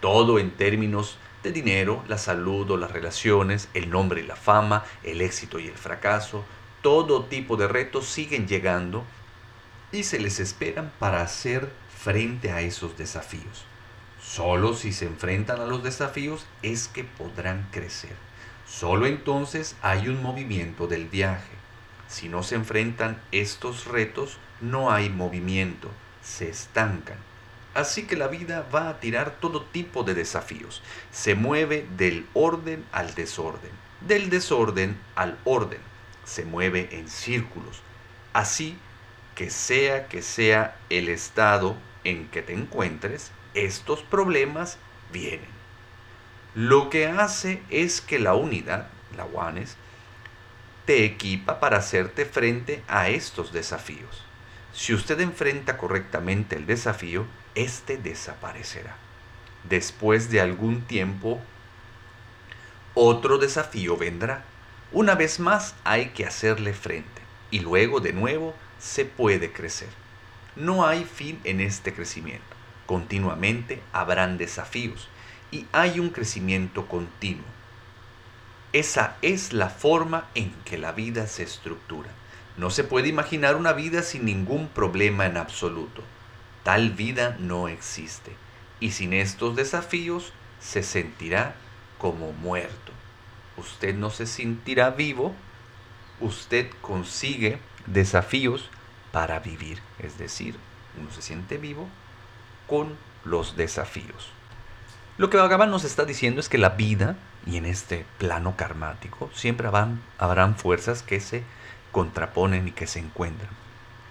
Todo 0.00 0.38
en 0.38 0.52
términos 0.52 1.18
de 1.42 1.52
dinero, 1.52 2.04
la 2.08 2.18
salud 2.18 2.70
o 2.70 2.76
las 2.76 2.92
relaciones, 2.92 3.68
el 3.74 3.90
nombre 3.90 4.20
y 4.20 4.26
la 4.26 4.36
fama, 4.36 4.84
el 5.02 5.20
éxito 5.20 5.58
y 5.58 5.66
el 5.66 5.74
fracaso, 5.74 6.44
todo 6.82 7.24
tipo 7.24 7.56
de 7.56 7.68
retos 7.68 8.06
siguen 8.06 8.46
llegando 8.46 9.04
y 9.90 10.04
se 10.04 10.18
les 10.18 10.40
esperan 10.40 10.92
para 10.98 11.22
hacer 11.22 11.70
frente 11.98 12.52
a 12.52 12.60
esos 12.60 12.96
desafíos. 12.96 13.64
Solo 14.22 14.74
si 14.74 14.92
se 14.92 15.06
enfrentan 15.06 15.60
a 15.60 15.66
los 15.66 15.82
desafíos 15.82 16.46
es 16.62 16.88
que 16.88 17.04
podrán 17.04 17.68
crecer. 17.72 18.14
Solo 18.68 19.06
entonces 19.06 19.76
hay 19.82 20.08
un 20.08 20.22
movimiento 20.22 20.86
del 20.86 21.08
viaje. 21.08 21.52
Si 22.08 22.28
no 22.28 22.42
se 22.42 22.54
enfrentan 22.54 23.20
estos 23.32 23.86
retos, 23.86 24.38
no 24.60 24.90
hay 24.92 25.10
movimiento, 25.10 25.88
se 26.22 26.48
estancan. 26.48 27.18
Así 27.74 28.02
que 28.04 28.16
la 28.16 28.28
vida 28.28 28.66
va 28.74 28.88
a 28.88 29.00
tirar 29.00 29.36
todo 29.40 29.64
tipo 29.64 30.04
de 30.04 30.14
desafíos. 30.14 30.82
Se 31.10 31.34
mueve 31.34 31.86
del 31.96 32.26
orden 32.34 32.84
al 32.92 33.14
desorden, 33.14 33.70
del 34.00 34.28
desorden 34.28 34.98
al 35.14 35.38
orden. 35.44 35.80
Se 36.24 36.44
mueve 36.44 36.88
en 36.92 37.08
círculos. 37.08 37.82
Así 38.32 38.76
que 39.34 39.50
sea 39.50 40.08
que 40.08 40.22
sea 40.22 40.76
el 40.90 41.08
estado 41.08 41.76
en 42.04 42.28
que 42.28 42.42
te 42.42 42.52
encuentres, 42.52 43.30
estos 43.54 44.02
problemas 44.02 44.78
vienen. 45.12 45.50
Lo 46.54 46.90
que 46.90 47.06
hace 47.06 47.62
es 47.70 48.00
que 48.00 48.18
la 48.18 48.34
unidad, 48.34 48.88
la 49.16 49.24
ONES, 49.24 49.76
te 50.84 51.04
equipa 51.04 51.60
para 51.60 51.78
hacerte 51.78 52.26
frente 52.26 52.82
a 52.88 53.08
estos 53.08 53.52
desafíos. 53.52 54.24
Si 54.74 54.92
usted 54.92 55.20
enfrenta 55.20 55.78
correctamente 55.78 56.56
el 56.56 56.66
desafío, 56.66 57.26
éste 57.54 57.96
desaparecerá. 57.96 58.96
Después 59.68 60.30
de 60.30 60.40
algún 60.40 60.82
tiempo, 60.82 61.40
otro 62.94 63.38
desafío 63.38 63.96
vendrá. 63.96 64.44
Una 64.90 65.14
vez 65.14 65.40
más 65.40 65.74
hay 65.84 66.10
que 66.10 66.26
hacerle 66.26 66.74
frente 66.74 67.22
y 67.50 67.60
luego 67.60 68.00
de 68.00 68.12
nuevo 68.12 68.54
se 68.78 69.04
puede 69.04 69.52
crecer. 69.52 69.88
No 70.56 70.86
hay 70.86 71.04
fin 71.04 71.40
en 71.44 71.60
este 71.60 71.94
crecimiento. 71.94 72.44
Continuamente 72.86 73.80
habrán 73.92 74.36
desafíos 74.36 75.08
y 75.50 75.66
hay 75.72 76.00
un 76.00 76.10
crecimiento 76.10 76.88
continuo. 76.88 77.46
Esa 78.72 79.16
es 79.22 79.52
la 79.52 79.68
forma 79.68 80.28
en 80.34 80.50
que 80.64 80.78
la 80.78 80.92
vida 80.92 81.26
se 81.26 81.42
estructura. 81.42 82.10
No 82.56 82.70
se 82.70 82.84
puede 82.84 83.08
imaginar 83.08 83.56
una 83.56 83.72
vida 83.72 84.02
sin 84.02 84.24
ningún 84.24 84.68
problema 84.68 85.26
en 85.26 85.36
absoluto. 85.36 86.02
Tal 86.62 86.90
vida 86.90 87.36
no 87.38 87.68
existe 87.68 88.32
y 88.80 88.92
sin 88.92 89.12
estos 89.12 89.56
desafíos 89.56 90.32
se 90.60 90.82
sentirá 90.82 91.54
como 91.98 92.32
muerto. 92.32 92.92
Usted 93.56 93.94
no 93.94 94.10
se 94.10 94.26
sentirá 94.26 94.90
vivo, 94.90 95.34
usted 96.20 96.70
consigue 96.80 97.58
desafíos 97.86 98.68
para 99.12 99.40
vivir, 99.40 99.80
es 99.98 100.18
decir, 100.18 100.56
uno 100.98 101.10
se 101.12 101.22
siente 101.22 101.58
vivo 101.58 101.88
con 102.66 102.96
los 103.24 103.56
desafíos. 103.56 104.30
Lo 105.18 105.30
que 105.30 105.36
Bhagavan 105.36 105.70
nos 105.70 105.84
está 105.84 106.04
diciendo 106.04 106.40
es 106.40 106.48
que 106.48 106.58
la 106.58 106.70
vida, 106.70 107.16
y 107.46 107.56
en 107.56 107.66
este 107.66 108.06
plano 108.18 108.56
karmático, 108.56 109.30
siempre 109.34 109.68
habrán, 109.68 110.00
habrán 110.18 110.56
fuerzas 110.56 111.02
que 111.02 111.20
se 111.20 111.44
contraponen 111.92 112.68
y 112.68 112.72
que 112.72 112.86
se 112.86 112.98
encuentran. 112.98 113.50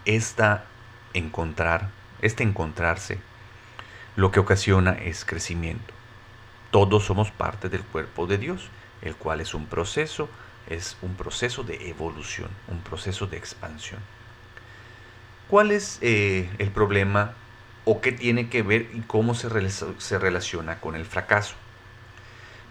Esta 0.05 0.65
encontrar, 1.13 1.89
este 2.21 2.43
encontrarse, 2.43 3.19
lo 4.15 4.31
que 4.31 4.39
ocasiona 4.39 4.91
es 4.91 5.25
crecimiento. 5.25 5.93
Todos 6.71 7.05
somos 7.05 7.31
parte 7.31 7.69
del 7.69 7.83
cuerpo 7.83 8.27
de 8.27 8.37
Dios, 8.37 8.69
el 9.01 9.15
cual 9.15 9.41
es 9.41 9.53
un 9.53 9.65
proceso, 9.65 10.29
es 10.67 10.97
un 11.01 11.15
proceso 11.15 11.63
de 11.63 11.89
evolución, 11.89 12.49
un 12.67 12.79
proceso 12.81 13.27
de 13.27 13.37
expansión. 13.37 13.99
¿Cuál 15.47 15.71
es 15.71 15.97
eh, 16.01 16.49
el 16.59 16.71
problema 16.71 17.33
o 17.83 17.99
qué 17.99 18.11
tiene 18.11 18.49
que 18.49 18.61
ver 18.61 18.89
y 18.93 19.01
cómo 19.01 19.35
se, 19.35 19.49
se 19.69 20.19
relaciona 20.19 20.79
con 20.79 20.95
el 20.95 21.05
fracaso? 21.05 21.55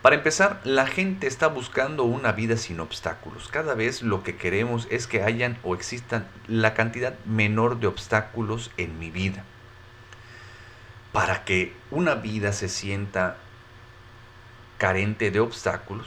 Para 0.03 0.17
empezar, 0.17 0.63
la 0.65 0.87
gente 0.87 1.27
está 1.27 1.49
buscando 1.49 2.05
una 2.05 2.33
vida 2.33 2.57
sin 2.57 2.81
obstáculos. 2.81 3.49
Cada 3.49 3.75
vez 3.75 4.01
lo 4.01 4.23
que 4.23 4.37
queremos 4.37 4.89
es 4.91 5.07
que 5.07 5.23
hayan 5.23 5.59
o 5.63 5.75
existan 5.75 6.27
la 6.47 6.73
cantidad 6.73 7.19
menor 7.27 7.81
de 7.81 7.87
obstáculos 7.87 8.71
en 8.79 8.99
mi 8.99 9.11
vida. 9.11 9.45
Para 11.13 11.45
que 11.45 11.75
una 11.91 12.15
vida 12.15 12.55
se 12.55 12.71
sienta 12.71 13.37
carente 14.79 15.31
de 15.31 15.41
obstáculos, 15.41 16.07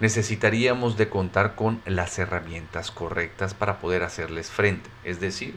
necesitaríamos 0.00 0.96
de 0.96 1.10
contar 1.10 1.54
con 1.54 1.82
las 1.84 2.18
herramientas 2.18 2.90
correctas 2.90 3.52
para 3.52 3.80
poder 3.80 4.02
hacerles 4.02 4.50
frente. 4.50 4.88
Es 5.04 5.20
decir, 5.20 5.56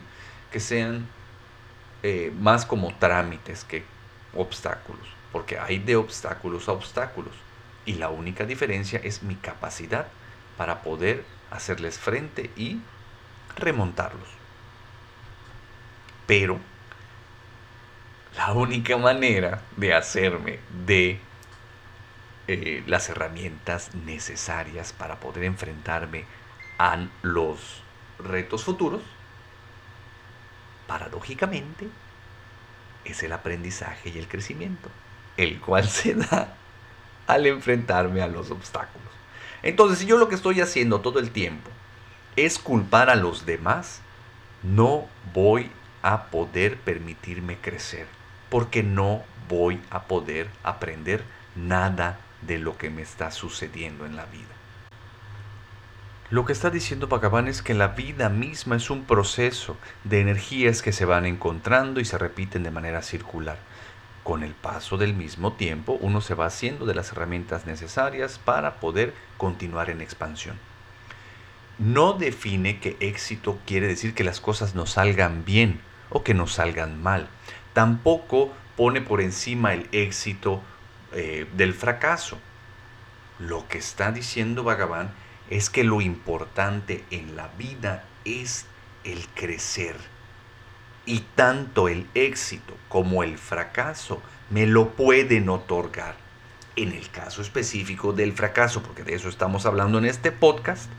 que 0.52 0.60
sean 0.60 1.06
eh, 2.02 2.30
más 2.38 2.66
como 2.66 2.94
trámites 2.98 3.64
que 3.64 3.84
obstáculos 4.34 5.17
porque 5.32 5.58
hay 5.58 5.78
de 5.78 5.96
obstáculos 5.96 6.68
a 6.68 6.72
obstáculos 6.72 7.34
y 7.84 7.94
la 7.94 8.08
única 8.10 8.44
diferencia 8.44 9.00
es 9.02 9.22
mi 9.22 9.34
capacidad 9.34 10.06
para 10.56 10.82
poder 10.82 11.24
hacerles 11.50 11.98
frente 11.98 12.50
y 12.56 12.80
remontarlos. 13.56 14.28
Pero 16.26 16.58
la 18.36 18.52
única 18.52 18.96
manera 18.96 19.62
de 19.76 19.94
hacerme 19.94 20.58
de 20.86 21.20
eh, 22.46 22.82
las 22.86 23.08
herramientas 23.08 23.94
necesarias 23.94 24.92
para 24.92 25.20
poder 25.20 25.44
enfrentarme 25.44 26.24
a 26.78 27.06
los 27.22 27.82
retos 28.18 28.64
futuros, 28.64 29.02
paradójicamente, 30.86 31.88
es 33.04 33.22
el 33.22 33.32
aprendizaje 33.32 34.10
y 34.10 34.18
el 34.18 34.28
crecimiento 34.28 34.90
el 35.38 35.60
cual 35.60 35.88
se 35.88 36.14
da 36.14 36.54
al 37.26 37.46
enfrentarme 37.46 38.20
a 38.20 38.28
los 38.28 38.50
obstáculos. 38.50 39.08
Entonces, 39.62 40.00
si 40.00 40.06
yo 40.06 40.18
lo 40.18 40.28
que 40.28 40.34
estoy 40.34 40.60
haciendo 40.60 41.00
todo 41.00 41.18
el 41.18 41.30
tiempo 41.30 41.70
es 42.36 42.58
culpar 42.58 43.08
a 43.08 43.16
los 43.16 43.46
demás, 43.46 44.00
no 44.62 45.06
voy 45.32 45.70
a 46.02 46.24
poder 46.24 46.76
permitirme 46.78 47.56
crecer, 47.56 48.06
porque 48.50 48.82
no 48.82 49.22
voy 49.48 49.80
a 49.90 50.02
poder 50.04 50.48
aprender 50.62 51.24
nada 51.56 52.20
de 52.42 52.58
lo 52.58 52.76
que 52.76 52.90
me 52.90 53.02
está 53.02 53.30
sucediendo 53.30 54.06
en 54.06 54.14
la 54.14 54.26
vida. 54.26 54.44
Lo 56.30 56.44
que 56.44 56.52
está 56.52 56.70
diciendo 56.70 57.08
Bhagavan 57.08 57.48
es 57.48 57.62
que 57.62 57.74
la 57.74 57.88
vida 57.88 58.28
misma 58.28 58.76
es 58.76 58.90
un 58.90 59.04
proceso 59.04 59.76
de 60.04 60.20
energías 60.20 60.82
que 60.82 60.92
se 60.92 61.06
van 61.06 61.24
encontrando 61.24 62.00
y 62.00 62.04
se 62.04 62.18
repiten 62.18 62.62
de 62.62 62.70
manera 62.70 63.02
circular 63.02 63.58
con 64.28 64.42
el 64.42 64.52
paso 64.52 64.98
del 64.98 65.14
mismo 65.14 65.54
tiempo 65.54 65.96
uno 66.02 66.20
se 66.20 66.34
va 66.34 66.44
haciendo 66.44 66.84
de 66.84 66.94
las 66.94 67.12
herramientas 67.12 67.64
necesarias 67.64 68.38
para 68.38 68.74
poder 68.78 69.14
continuar 69.38 69.88
en 69.88 70.02
expansión. 70.02 70.58
no 71.78 72.12
define 72.12 72.78
que 72.78 72.98
éxito 73.00 73.58
quiere 73.64 73.86
decir 73.86 74.12
que 74.12 74.24
las 74.24 74.42
cosas 74.42 74.74
nos 74.74 74.90
salgan 74.90 75.46
bien 75.46 75.80
o 76.10 76.24
que 76.24 76.34
nos 76.34 76.52
salgan 76.52 77.02
mal. 77.02 77.30
Tampoco 77.72 78.52
pone 78.76 79.00
por 79.00 79.22
encima 79.22 79.72
el 79.72 79.88
éxito 79.92 80.60
eh, 81.12 81.46
del 81.54 81.72
fracaso. 81.72 82.36
Lo 83.38 83.66
que 83.66 83.78
está 83.78 84.12
diciendo 84.12 84.62
Bhagavan 84.62 85.10
es 85.48 85.70
que 85.70 85.84
lo 85.84 86.02
importante 86.02 87.02
en 87.10 87.34
la 87.34 87.48
vida 87.56 88.04
es 88.26 88.66
el 89.04 89.26
crecer. 89.28 89.96
Y 91.08 91.20
tanto 91.34 91.88
el 91.88 92.06
éxito 92.12 92.76
como 92.90 93.22
el 93.22 93.38
fracaso 93.38 94.20
me 94.50 94.66
lo 94.66 94.90
pueden 94.90 95.48
otorgar. 95.48 96.16
En 96.76 96.92
el 96.92 97.08
caso 97.08 97.40
específico 97.40 98.12
del 98.12 98.34
fracaso, 98.34 98.82
porque 98.82 99.04
de 99.04 99.14
eso 99.14 99.30
estamos 99.30 99.64
hablando 99.64 99.96
en 99.96 100.04
este 100.04 100.32
podcast, 100.32 100.90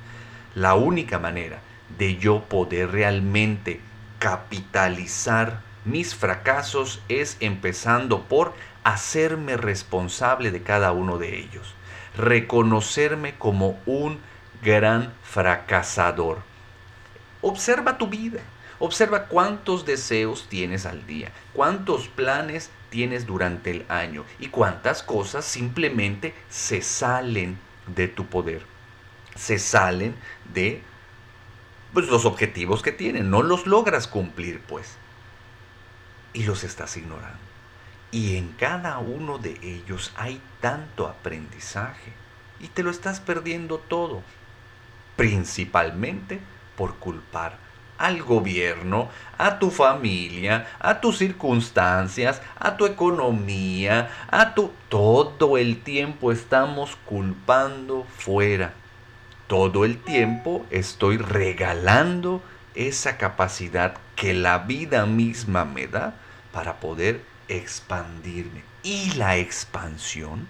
la 0.56 0.74
única 0.74 1.20
manera 1.20 1.62
de 2.00 2.18
yo 2.18 2.42
poder 2.46 2.90
realmente 2.92 3.82
capitalizar 4.18 5.62
mis 5.86 6.16
fracasos 6.16 7.04
es 7.08 7.38
empezando 7.40 8.24
por 8.24 8.56
hacerme 8.84 9.58
responsable 9.58 10.50
de 10.50 10.64
cada 10.64 10.92
uno 10.92 11.20
de 11.20 11.38
ellos, 11.38 11.76
reconocerme 12.18 13.36
como 13.36 13.80
un 13.86 14.20
gran 14.64 15.14
fracasador. 15.22 16.40
Observa 17.44 18.00
tu 18.00 18.08
vida, 18.08 18.40
observa 18.80 19.26
cuántos 19.26 19.86
deseos 19.86 20.48
tienes 20.50 20.86
al 20.86 21.06
día, 21.06 21.32
cuántos 21.54 22.08
planes 22.08 22.72
tienes 22.90 23.28
durante 23.28 23.72
el 23.72 23.86
año 23.90 24.26
y 24.40 24.48
cuántas 24.48 25.04
cosas 25.04 25.46
simplemente 25.46 26.34
se 26.50 26.82
salen 26.82 27.60
de 27.88 28.08
tu 28.08 28.26
poder, 28.26 28.64
se 29.36 29.60
salen 29.60 30.16
de 30.54 30.82
pues, 31.94 32.08
los 32.08 32.26
objetivos 32.26 32.82
que 32.82 32.92
tienen, 32.92 33.30
no 33.30 33.44
los 33.44 33.68
logras 33.68 34.08
cumplir 34.08 34.62
pues 34.62 34.96
y 36.34 36.44
los 36.44 36.64
estás 36.64 36.98
ignorando. 36.98 37.40
Y 38.12 38.38
en 38.38 38.54
cada 38.54 38.98
uno 38.98 39.38
de 39.38 39.60
ellos 39.62 40.12
hay 40.16 40.42
tanto 40.62 41.08
aprendizaje 41.08 42.14
y 42.60 42.68
te 42.68 42.82
lo 42.82 42.90
estás 42.90 43.20
perdiendo 43.20 43.78
todo, 43.78 44.24
principalmente 45.16 46.40
por 46.76 46.96
culpar 46.96 47.69
al 48.00 48.24
gobierno, 48.24 49.10
a 49.38 49.60
tu 49.60 49.70
familia, 49.70 50.68
a 50.80 51.02
tus 51.02 51.20
circunstancias, 51.20 52.42
a 52.58 52.78
tu 52.78 52.86
economía, 52.86 54.10
a 54.32 54.56
tu... 54.56 54.72
Todo 54.88 55.58
el 55.58 55.84
tiempo 55.84 56.32
estamos 56.32 56.98
culpando 57.06 58.08
fuera. 58.18 58.74
Todo 59.48 59.86
el 59.86 59.98
tiempo 60.00 60.66
estoy 60.72 61.18
regalando 61.18 62.42
esa 62.74 63.18
capacidad 63.18 63.98
que 64.16 64.34
la 64.34 64.60
vida 64.60 65.06
misma 65.06 65.66
me 65.66 65.86
da 65.86 66.16
para 66.52 66.80
poder 66.80 67.22
expandirme. 67.50 68.64
Y 68.82 69.12
la 69.16 69.38
expansión 69.38 70.48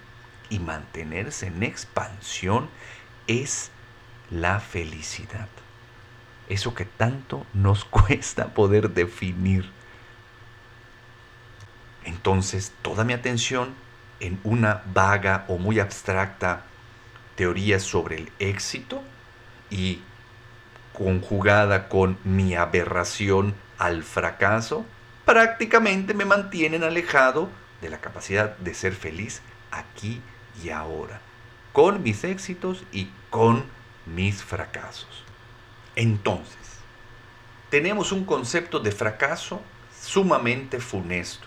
y 0.48 0.58
mantenerse 0.60 1.48
en 1.48 1.62
expansión 1.62 2.68
es 3.26 3.70
la 4.30 4.60
felicidad. 4.60 5.48
Eso 6.50 6.74
que 6.74 6.84
tanto 6.84 7.46
nos 7.54 7.84
cuesta 7.86 8.48
poder 8.48 8.90
definir. 8.90 9.70
Entonces, 12.04 12.72
toda 12.82 13.04
mi 13.04 13.14
atención 13.14 13.74
en 14.18 14.38
una 14.44 14.82
vaga 14.92 15.46
o 15.48 15.56
muy 15.56 15.80
abstracta 15.80 16.64
teoría 17.36 17.80
sobre 17.80 18.16
el 18.16 18.32
éxito 18.38 19.02
y 19.70 20.02
conjugada 20.92 21.88
con 21.88 22.18
mi 22.24 22.54
aberración 22.54 23.54
al 23.78 24.02
fracaso, 24.02 24.84
prácticamente 25.24 26.12
me 26.12 26.26
mantienen 26.26 26.84
alejado 26.84 27.48
de 27.80 27.88
la 27.88 28.00
capacidad 28.00 28.58
de 28.58 28.74
ser 28.74 28.92
feliz 28.92 29.40
aquí 29.70 30.20
y 30.62 30.70
ahora, 30.70 31.20
con 31.72 32.02
mis 32.02 32.24
éxitos 32.24 32.84
y 32.92 33.08
con 33.30 33.64
mis 34.04 34.42
fracasos. 34.42 35.29
Entonces, 36.00 36.56
tenemos 37.68 38.10
un 38.10 38.24
concepto 38.24 38.80
de 38.80 38.90
fracaso 38.90 39.60
sumamente 40.00 40.80
funesto 40.80 41.46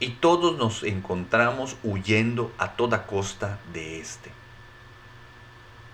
y 0.00 0.12
todos 0.12 0.56
nos 0.56 0.82
encontramos 0.82 1.76
huyendo 1.82 2.50
a 2.56 2.72
toda 2.72 3.06
costa 3.06 3.58
de 3.74 4.00
este. 4.00 4.30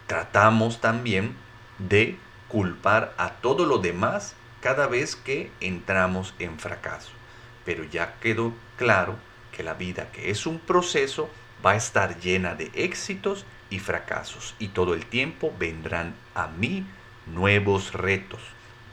Tratamos 0.06 0.80
también 0.80 1.34
de 1.78 2.20
culpar 2.46 3.14
a 3.18 3.30
todo 3.30 3.66
lo 3.66 3.78
demás 3.78 4.36
cada 4.60 4.86
vez 4.86 5.16
que 5.16 5.50
entramos 5.58 6.34
en 6.38 6.60
fracaso. 6.60 7.10
Pero 7.64 7.82
ya 7.82 8.14
quedó 8.20 8.52
claro 8.76 9.16
que 9.50 9.64
la 9.64 9.74
vida, 9.74 10.12
que 10.12 10.30
es 10.30 10.46
un 10.46 10.60
proceso, 10.60 11.28
va 11.66 11.72
a 11.72 11.76
estar 11.76 12.20
llena 12.20 12.54
de 12.54 12.70
éxitos 12.74 13.44
y 13.70 13.80
fracasos. 13.80 14.54
Y 14.60 14.68
todo 14.68 14.94
el 14.94 15.04
tiempo 15.04 15.52
vendrán 15.58 16.14
a 16.36 16.46
mí 16.46 16.86
nuevos 17.26 17.92
retos. 17.92 18.40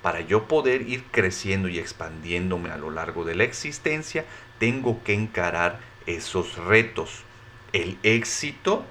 Para 0.02 0.22
yo 0.22 0.48
poder 0.48 0.84
ir 0.84 1.04
creciendo 1.12 1.68
y 1.68 1.80
expandiéndome 1.80 2.72
a 2.72 2.78
lo 2.78 2.90
largo 2.90 3.26
de 3.26 3.36
la 3.36 3.44
existencia, 3.44 4.26
tengo 4.58 5.04
que 5.04 5.14
encarar 5.14 5.80
esos 6.06 6.56
retos. 6.58 7.24
El 7.74 7.98
éxito 8.04 8.86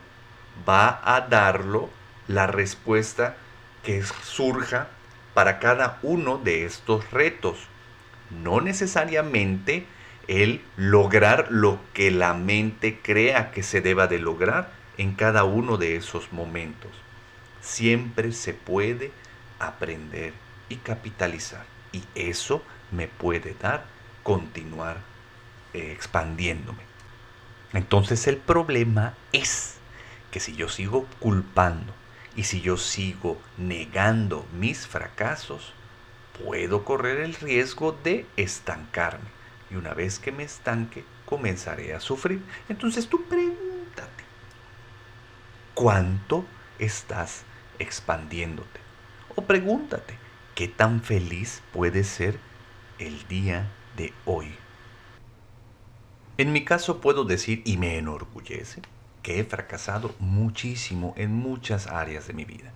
va 0.69 1.01
a 1.05 1.23
darlo 1.23 1.91
la 2.27 2.47
respuesta 2.47 3.37
que 3.83 4.03
surja 4.03 4.89
para 5.35 5.59
cada 5.59 5.99
uno 6.03 6.39
de 6.39 6.65
estos 6.65 7.11
retos. 7.11 7.59
No 8.31 8.61
necesariamente 8.61 9.87
el 10.27 10.61
lograr 10.77 11.47
lo 11.51 11.81
que 11.95 12.11
la 12.11 12.35
mente 12.35 12.99
crea 13.03 13.51
que 13.51 13.63
se 13.63 13.81
deba 13.81 14.07
de 14.07 14.19
lograr 14.19 14.71
en 14.99 15.15
cada 15.15 15.45
uno 15.45 15.79
de 15.79 15.97
esos 15.97 16.33
momentos. 16.33 16.91
Siempre 17.63 18.33
se 18.33 18.53
puede 18.53 19.11
aprender 19.59 20.33
y 20.69 20.77
capitalizar. 20.77 21.65
Y 21.93 22.03
eso 22.15 22.63
me 22.91 23.09
puede 23.09 23.55
dar 23.55 23.85
continuar 24.23 24.99
eh, 25.73 25.93
expandiéndome. 25.93 26.83
Entonces 27.73 28.27
el 28.27 28.39
problema 28.39 29.15
es 29.33 29.77
que 30.31 30.41
si 30.41 30.55
yo 30.55 30.69
sigo 30.69 31.07
culpando 31.19 31.93
y 32.37 32.45
si 32.45 32.61
yo 32.61 32.77
sigo 32.77 33.41
negando 33.57 34.47
mis 34.53 34.87
fracasos, 34.87 35.73
puedo 36.45 36.85
correr 36.85 37.21
el 37.21 37.35
riesgo 37.35 37.99
de 38.05 38.27
estancarme. 38.37 39.29
Y 39.71 39.77
una 39.77 39.93
vez 39.93 40.19
que 40.19 40.33
me 40.33 40.45
estanque, 40.45 41.05
comenzaré 41.27 41.95
a 41.95 42.01
sufrir. 42.01 42.43
Entonces 42.69 43.09
tú 43.09 43.25
pregúntate, 43.29 44.25
¿cuánto 45.75 46.47
estás 46.79 47.43
expandiéndote? 47.79 48.88
O 49.39 49.43
pregúntate, 49.43 50.19
¿qué 50.57 50.67
tan 50.67 51.01
feliz 51.01 51.63
puede 51.73 52.03
ser 52.03 52.41
el 52.99 53.29
día 53.29 53.71
de 53.97 54.13
hoy? 54.25 54.53
En 56.39 56.53
mi 56.53 56.65
caso 56.65 57.01
puedo 57.01 57.23
decir, 57.23 57.63
y 57.65 57.77
me 57.77 57.99
enorgullece, 57.99 58.83
he 59.29 59.45
fracasado 59.45 60.15
muchísimo 60.19 61.15
en 61.17 61.33
muchas 61.35 61.87
áreas 61.87 62.27
de 62.27 62.33
mi 62.33 62.45
vida. 62.45 62.73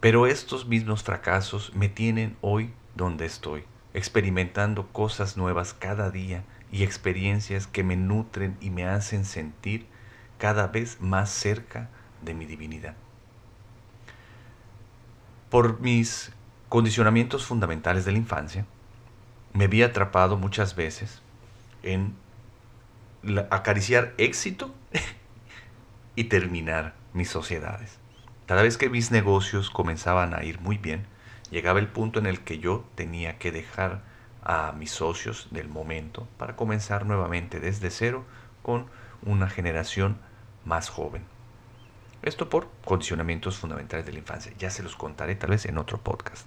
Pero 0.00 0.26
estos 0.26 0.66
mismos 0.66 1.02
fracasos 1.02 1.74
me 1.74 1.88
tienen 1.88 2.36
hoy 2.42 2.70
donde 2.94 3.26
estoy, 3.26 3.64
experimentando 3.94 4.88
cosas 4.92 5.36
nuevas 5.36 5.74
cada 5.74 6.10
día 6.10 6.44
y 6.70 6.82
experiencias 6.82 7.66
que 7.66 7.82
me 7.82 7.96
nutren 7.96 8.56
y 8.60 8.70
me 8.70 8.86
hacen 8.86 9.24
sentir 9.24 9.86
cada 10.38 10.66
vez 10.68 11.00
más 11.00 11.30
cerca 11.30 11.88
de 12.22 12.34
mi 12.34 12.44
divinidad. 12.44 12.94
Por 15.50 15.80
mis 15.80 16.32
condicionamientos 16.68 17.44
fundamentales 17.44 18.04
de 18.04 18.12
la 18.12 18.18
infancia, 18.18 18.66
me 19.52 19.68
vi 19.68 19.82
atrapado 19.82 20.36
muchas 20.36 20.74
veces 20.76 21.22
en 21.82 22.14
acariciar 23.50 24.14
éxito 24.18 24.74
y 26.16 26.24
terminar 26.24 26.94
mis 27.12 27.30
sociedades. 27.30 27.98
Cada 28.46 28.62
vez 28.62 28.76
que 28.76 28.90
mis 28.90 29.10
negocios 29.10 29.70
comenzaban 29.70 30.34
a 30.34 30.44
ir 30.44 30.60
muy 30.60 30.78
bien, 30.78 31.06
llegaba 31.50 31.78
el 31.78 31.88
punto 31.88 32.18
en 32.18 32.26
el 32.26 32.40
que 32.40 32.58
yo 32.58 32.84
tenía 32.94 33.38
que 33.38 33.52
dejar 33.52 34.02
a 34.42 34.72
mis 34.72 34.90
socios 34.90 35.48
del 35.50 35.68
momento 35.68 36.28
para 36.38 36.54
comenzar 36.54 37.06
nuevamente 37.06 37.58
desde 37.60 37.90
cero 37.90 38.24
con 38.62 38.86
una 39.22 39.48
generación 39.48 40.18
más 40.64 40.88
joven. 40.88 41.35
Esto 42.22 42.48
por 42.48 42.68
condicionamientos 42.84 43.58
fundamentales 43.58 44.06
de 44.06 44.12
la 44.12 44.18
infancia. 44.18 44.52
Ya 44.58 44.70
se 44.70 44.82
los 44.82 44.96
contaré 44.96 45.36
tal 45.36 45.50
vez 45.50 45.66
en 45.66 45.78
otro 45.78 45.98
podcast. 45.98 46.46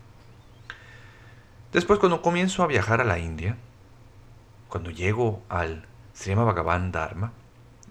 Después 1.72 2.00
cuando 2.00 2.22
comienzo 2.22 2.64
a 2.64 2.68
viajar 2.68 3.00
a 3.02 3.06
la 3.06 3.20
India, 3.20 3.56
cuando 4.68 4.90
llego 4.90 5.44
al 5.50 5.86
Srima 6.14 6.44
Bhagavan 6.44 6.92
Dharma, 6.92 7.32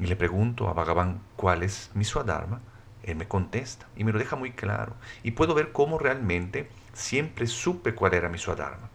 y 0.00 0.06
le 0.06 0.16
pregunto 0.16 0.68
a 0.68 0.72
Bhagavan 0.72 1.20
cuál 1.36 1.62
es 1.62 1.90
mi 1.94 2.04
Swadharma, 2.04 2.60
Él 3.02 3.16
me 3.16 3.26
contesta 3.26 3.86
y 3.96 4.04
me 4.04 4.12
lo 4.12 4.18
deja 4.18 4.36
muy 4.36 4.52
claro. 4.52 4.94
Y 5.22 5.32
puedo 5.32 5.54
ver 5.54 5.72
cómo 5.72 5.98
realmente 5.98 6.68
siempre 6.92 7.46
supe 7.46 7.94
cuál 7.94 8.14
era 8.14 8.28
mi 8.28 8.38
Swadharma. 8.38 8.90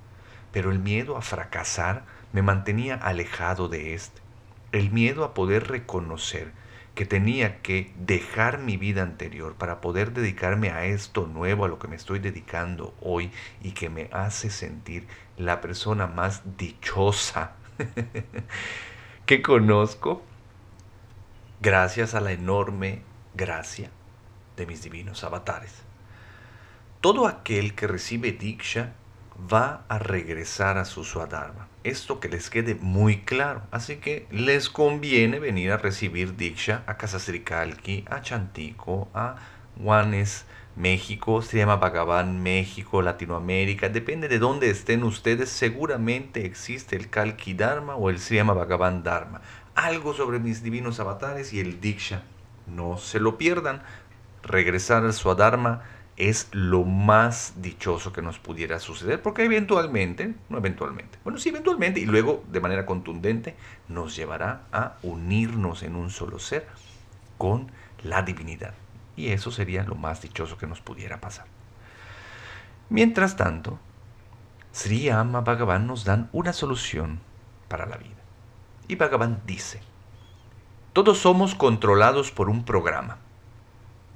Pero 0.51 0.71
el 0.71 0.79
miedo 0.79 1.17
a 1.17 1.21
fracasar 1.21 2.03
me 2.31 2.41
mantenía 2.41 2.95
alejado 2.95 3.67
de 3.67 3.93
este. 3.93 4.21
El 4.71 4.91
miedo 4.91 5.23
a 5.23 5.33
poder 5.33 5.67
reconocer 5.67 6.51
que 6.95 7.05
tenía 7.05 7.61
que 7.61 7.91
dejar 7.97 8.59
mi 8.59 8.77
vida 8.77 9.01
anterior 9.01 9.55
para 9.55 9.81
poder 9.81 10.13
dedicarme 10.13 10.69
a 10.69 10.85
esto 10.85 11.25
nuevo, 11.25 11.65
a 11.65 11.67
lo 11.67 11.79
que 11.79 11.87
me 11.87 11.95
estoy 11.95 12.19
dedicando 12.19 12.93
hoy 13.01 13.31
y 13.61 13.71
que 13.71 13.89
me 13.89 14.09
hace 14.11 14.49
sentir 14.49 15.07
la 15.37 15.59
persona 15.59 16.05
más 16.05 16.43
dichosa 16.57 17.53
que 19.25 19.41
conozco, 19.41 20.21
gracias 21.61 22.13
a 22.13 22.21
la 22.21 22.31
enorme 22.31 23.01
gracia 23.33 23.89
de 24.55 24.67
mis 24.67 24.83
divinos 24.83 25.23
avatares. 25.23 25.81
Todo 27.01 27.27
aquel 27.27 27.73
que 27.73 27.87
recibe 27.87 28.31
Diksha 28.31 28.93
va 29.51 29.85
a 29.87 29.99
regresar 29.99 30.77
a 30.77 30.85
su 30.85 31.03
Swadharma. 31.03 31.67
Esto 31.83 32.19
que 32.19 32.29
les 32.29 32.49
quede 32.49 32.75
muy 32.75 33.21
claro. 33.21 33.61
Así 33.71 33.97
que 33.97 34.27
les 34.31 34.69
conviene 34.69 35.39
venir 35.39 35.71
a 35.71 35.77
recibir 35.77 36.35
Diksha 36.35 36.83
a 36.87 36.97
Kalki, 36.97 38.05
a 38.09 38.21
Chantico, 38.21 39.09
a 39.13 39.35
Juanes, 39.77 40.45
México, 40.75 41.41
se 41.43 41.57
llama 41.57 41.75
Bhagavan 41.75 42.41
México, 42.41 43.01
Latinoamérica, 43.03 43.89
depende 43.89 44.27
de 44.27 44.39
dónde 44.39 44.71
estén 44.71 45.03
ustedes, 45.03 45.49
seguramente 45.49 46.45
existe 46.45 46.95
el 46.95 47.11
Kalki 47.11 47.53
Dharma 47.53 47.95
o 47.95 48.09
el 48.09 48.17
llama 48.17 48.53
Bhagavan 48.53 49.03
Dharma. 49.03 49.41
Algo 49.75 50.13
sobre 50.13 50.39
mis 50.39 50.63
divinos 50.63 50.99
avatares 50.99 51.53
y 51.53 51.59
el 51.59 51.79
Diksha. 51.79 52.23
No 52.67 52.97
se 52.97 53.19
lo 53.19 53.37
pierdan. 53.37 53.83
Regresar 54.41 55.03
al 55.03 55.13
Swadharma 55.13 55.83
es 56.17 56.49
lo 56.51 56.83
más 56.83 57.53
dichoso 57.57 58.13
que 58.13 58.21
nos 58.21 58.37
pudiera 58.37 58.79
suceder, 58.79 59.21
porque 59.21 59.45
eventualmente, 59.45 60.35
no 60.49 60.57
eventualmente, 60.57 61.17
bueno, 61.23 61.39
sí, 61.39 61.49
eventualmente, 61.49 61.99
y 61.99 62.05
luego 62.05 62.43
de 62.51 62.59
manera 62.59 62.85
contundente, 62.85 63.55
nos 63.87 64.15
llevará 64.15 64.63
a 64.71 64.97
unirnos 65.01 65.83
en 65.83 65.95
un 65.95 66.11
solo 66.11 66.39
ser 66.39 66.67
con 67.37 67.71
la 68.03 68.21
divinidad. 68.21 68.73
Y 69.15 69.29
eso 69.29 69.51
sería 69.51 69.83
lo 69.83 69.95
más 69.95 70.21
dichoso 70.21 70.57
que 70.57 70.67
nos 70.67 70.81
pudiera 70.81 71.19
pasar. 71.19 71.45
Mientras 72.89 73.35
tanto, 73.35 73.79
Sri 74.71 75.09
Amma 75.09 75.41
Bhagavan 75.41 75.87
nos 75.87 76.03
dan 76.03 76.29
una 76.31 76.53
solución 76.53 77.19
para 77.67 77.85
la 77.85 77.97
vida. 77.97 78.09
Y 78.87 78.95
Bhagavan 78.95 79.41
dice, 79.45 79.81
todos 80.93 81.19
somos 81.19 81.55
controlados 81.55 82.31
por 82.31 82.49
un 82.49 82.65
programa 82.65 83.17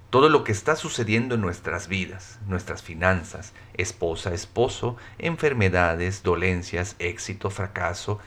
todo 0.10 0.30
lo 0.30 0.44
que 0.46 0.54
está 0.54 0.76
sucediendo 0.78 1.36
en 1.36 1.42
nuestras 1.42 1.90
vidas, 1.90 2.40
nuestras 2.48 2.82
finanzas, 2.82 3.54
esposa, 3.74 4.34
esposo, 4.34 4.96
enfermedades, 5.18 6.24
dolencias, 6.24 6.96
éxito, 7.00 7.50
fracaso, 7.50 8.20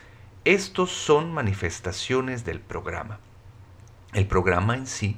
estos 0.44 0.90
son 0.90 1.32
manifestaciones 1.32 2.44
del 2.44 2.60
programa. 2.60 3.18
El 4.12 4.26
programa 4.26 4.74
en 4.74 4.86
sí 4.86 5.16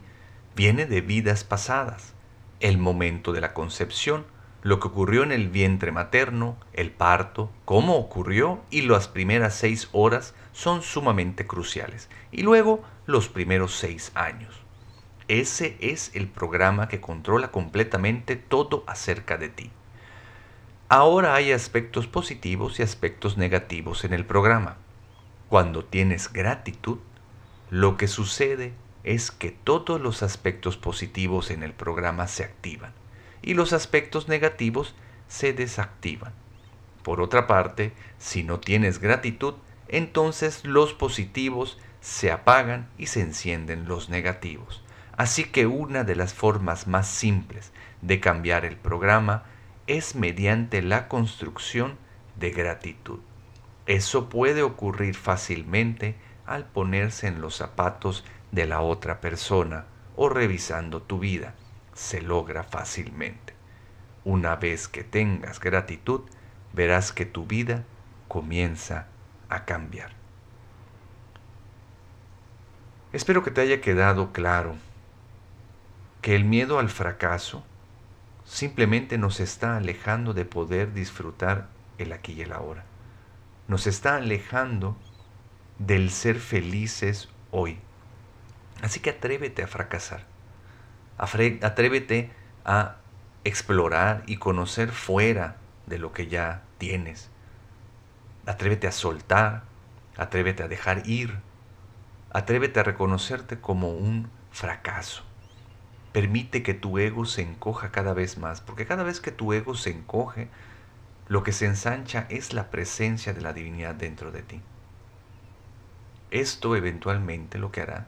viene 0.55 0.87
de 0.87 1.01
vidas 1.01 1.43
pasadas, 1.43 2.15
el 2.61 2.79
momento 2.79 3.33
de 3.33 3.41
la 3.41 3.55
concepción, 3.55 4.25
lo 4.63 4.79
que 4.79 4.87
ocurrió 4.87 5.25
en 5.25 5.33
el 5.33 5.49
vientre 5.49 5.91
materno, 5.91 6.57
el 6.73 6.93
parto, 6.93 7.51
cómo 7.65 7.97
ocurrió 7.97 8.63
y 8.71 8.83
las 8.83 9.09
primeras 9.09 9.55
seis 9.55 9.89
horas 9.91 10.35
son 10.53 10.83
sumamente 10.83 11.45
cruciales. 11.47 12.09
Y 12.31 12.43
luego 12.43 12.85
los 13.07 13.29
primeros 13.29 13.75
seis 13.75 14.13
años. 14.15 14.62
Ese 15.33 15.79
es 15.81 16.11
el 16.13 16.29
programa 16.29 16.89
que 16.89 17.01
controla 17.01 17.51
completamente 17.51 18.37
todo 18.37 18.85
acerca 18.87 19.39
de 19.39 19.49
ti. 19.49 19.71
Ahora 20.91 21.35
hay 21.35 21.53
aspectos 21.53 22.07
positivos 22.07 22.79
y 22.79 22.83
aspectos 22.83 23.39
negativos 23.39 24.05
en 24.05 24.13
el 24.13 24.27
programa. 24.27 24.77
Cuando 25.49 25.87
tienes 25.87 26.31
gratitud, 26.31 26.99
lo 27.71 27.97
que 27.97 28.09
sucede 28.09 28.75
es 29.05 29.31
que 29.31 29.51
todos 29.53 30.03
los 30.03 30.23
aspectos 30.23 30.77
positivos 30.77 31.51
en 31.51 31.63
el 31.63 31.73
programa 31.73 32.27
se 32.29 32.45
activan 32.45 32.93
y 33.41 33.55
los 33.55 33.73
aspectos 33.73 34.29
negativos 34.29 34.95
se 35.29 35.55
desactivan. 35.55 36.35
Por 37.03 37.23
otra 37.23 37.47
parte, 37.47 37.95
si 38.19 38.43
no 38.43 38.61
tienes 38.61 38.99
gratitud, 38.99 39.55
entonces 39.89 40.67
los 40.67 40.93
positivos 40.93 41.79
se 42.03 42.31
apagan 42.31 42.91
y 42.99 43.07
se 43.07 43.23
encienden 43.23 43.89
los 43.89 44.11
negativos. 44.11 44.82
Así 45.17 45.45
que 45.45 45.67
una 45.67 46.05
de 46.05 46.17
las 46.17 46.33
formas 46.33 46.87
más 46.87 47.07
simples 47.07 47.73
de 48.01 48.19
cambiar 48.19 48.65
el 48.65 48.77
programa 48.77 49.45
es 49.87 50.15
mediante 50.15 50.81
la 50.83 51.09
construcción 51.09 51.97
de 52.37 52.51
gratitud. 52.51 53.21
Eso 53.87 54.29
puede 54.29 54.63
ocurrir 54.63 55.15
fácilmente 55.15 56.17
al 56.47 56.65
ponerse 56.65 57.27
en 57.27 57.41
los 57.41 57.57
zapatos 57.57 58.25
de 58.53 58.67
la 58.67 58.81
otra 58.81 59.21
persona 59.21 59.85
o 60.17 60.29
revisando 60.29 61.03
tu 61.03 61.19
vida. 61.19 61.55
Se 61.95 62.23
logra 62.23 62.63
fácilmente. 62.63 63.55
Una 64.25 64.57
vez 64.57 64.89
que 64.89 65.05
tengas 65.05 65.61
gratitud, 65.61 66.23
verás 66.73 67.13
que 67.13 67.27
tu 67.27 67.47
vida 67.47 67.85
comienza 68.29 69.09
a 69.49 69.65
cambiar. 69.65 70.13
Espero 73.13 73.43
que 73.43 73.51
te 73.51 73.61
haya 73.61 73.81
quedado 73.83 74.33
claro 74.33 74.75
que 76.23 76.37
el 76.37 76.45
miedo 76.45 76.79
al 76.79 76.89
fracaso 76.89 77.65
simplemente 78.45 79.19
nos 79.19 79.41
está 79.41 79.77
alejando 79.77 80.35
de 80.35 80.45
poder 80.45 80.95
disfrutar 80.95 81.67
el 81.99 82.13
aquí 82.13 82.33
y 82.33 82.43
el 82.43 82.53
ahora. 82.53 82.85
Nos 83.67 83.89
está 83.89 84.17
alejando 84.17 84.97
del 85.79 86.11
ser 86.11 86.39
felices 86.39 87.29
hoy. 87.51 87.79
Así 88.83 89.01
que 89.01 89.11
atrévete 89.11 89.65
a 89.65 89.67
fracasar. 89.67 90.25
Atrévete 91.19 92.31
a 92.65 92.97
explorar 93.43 94.23
y 94.27 94.37
conocer 94.37 94.93
fuera 94.93 95.57
de 95.87 95.99
lo 95.99 96.13
que 96.13 96.29
ya 96.29 96.63
tienes. 96.79 97.31
Atrévete 98.47 98.87
a 98.87 98.93
soltar, 98.93 99.65
atrévete 100.17 100.63
a 100.63 100.69
dejar 100.69 101.09
ir, 101.09 101.41
atrévete 102.31 102.79
a 102.79 102.85
reconocerte 102.85 103.59
como 103.61 103.91
un 103.91 104.31
fracaso. 104.53 105.25
Permite 106.13 106.63
que 106.63 106.75
tu 106.75 106.99
ego 106.99 107.25
se 107.25 107.43
encoja 107.43 107.91
cada 107.91 108.13
vez 108.13 108.37
más, 108.37 108.61
porque 108.61 108.87
cada 108.87 109.03
vez 109.03 109.21
que 109.21 109.33
tu 109.33 109.53
ego 109.53 109.75
se 109.75 109.91
encoge, 109.91 110.49
lo 111.29 111.43
que 111.43 111.53
se 111.53 111.67
ensancha 111.67 112.27
es 112.29 112.53
la 112.53 112.71
presencia 112.71 113.33
de 113.33 113.41
la 113.41 113.53
divinidad 113.53 113.95
dentro 113.95 114.31
de 114.31 114.43
ti. 114.43 114.61
Esto 116.31 116.77
eventualmente 116.77 117.59
lo 117.59 117.73
que 117.73 117.81
hará 117.81 118.07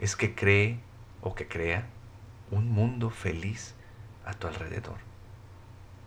es 0.00 0.16
que 0.16 0.34
cree 0.34 0.80
o 1.20 1.34
que 1.34 1.48
crea 1.48 1.86
un 2.50 2.70
mundo 2.70 3.10
feliz 3.10 3.74
a 4.24 4.34
tu 4.34 4.46
alrededor. 4.46 4.98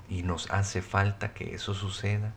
Y 0.10 0.24
nos 0.24 0.50
hace 0.52 0.82
falta 0.82 1.34
que 1.34 1.56
eso 1.56 1.74
suceda 1.74 2.34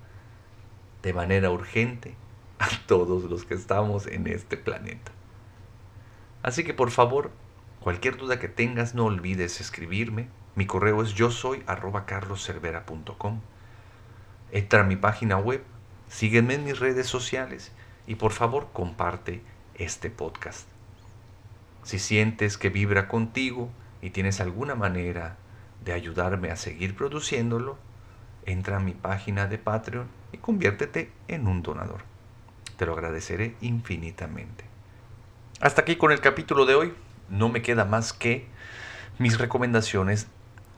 de 1.02 1.12
manera 1.12 1.50
urgente 1.50 2.14
a 2.58 2.68
todos 2.86 3.24
los 3.24 3.44
que 3.44 3.54
estamos 3.54 4.06
en 4.06 4.26
este 4.26 4.56
planeta. 4.56 5.12
Así 6.42 6.64
que 6.64 6.74
por 6.74 6.90
favor, 6.90 7.30
Cualquier 7.84 8.16
duda 8.16 8.40
que 8.40 8.48
tengas, 8.48 8.94
no 8.94 9.04
olvides 9.04 9.60
escribirme. 9.60 10.28
Mi 10.54 10.64
correo 10.64 11.02
es 11.02 11.12
yo 11.12 11.30
soy 11.30 11.62
carloscervera.com. 12.06 13.40
Entra 14.52 14.80
a 14.80 14.84
mi 14.84 14.96
página 14.96 15.36
web, 15.36 15.62
sígueme 16.08 16.54
en 16.54 16.64
mis 16.64 16.80
redes 16.80 17.06
sociales 17.06 17.72
y 18.06 18.14
por 18.14 18.32
favor 18.32 18.70
comparte 18.72 19.42
este 19.74 20.08
podcast. 20.08 20.66
Si 21.82 21.98
sientes 21.98 22.56
que 22.56 22.70
vibra 22.70 23.06
contigo 23.06 23.68
y 24.00 24.08
tienes 24.08 24.40
alguna 24.40 24.74
manera 24.74 25.36
de 25.84 25.92
ayudarme 25.92 26.50
a 26.50 26.56
seguir 26.56 26.96
produciéndolo, 26.96 27.76
entra 28.46 28.78
a 28.78 28.80
mi 28.80 28.92
página 28.92 29.46
de 29.46 29.58
Patreon 29.58 30.08
y 30.32 30.38
conviértete 30.38 31.12
en 31.28 31.46
un 31.46 31.62
donador. 31.62 32.00
Te 32.78 32.86
lo 32.86 32.94
agradeceré 32.94 33.56
infinitamente. 33.60 34.64
Hasta 35.60 35.82
aquí 35.82 35.96
con 35.96 36.12
el 36.12 36.20
capítulo 36.20 36.64
de 36.64 36.76
hoy 36.76 36.94
no 37.34 37.48
me 37.48 37.62
queda 37.62 37.84
más 37.84 38.12
que 38.12 38.46
mis 39.18 39.38
recomendaciones 39.38 40.28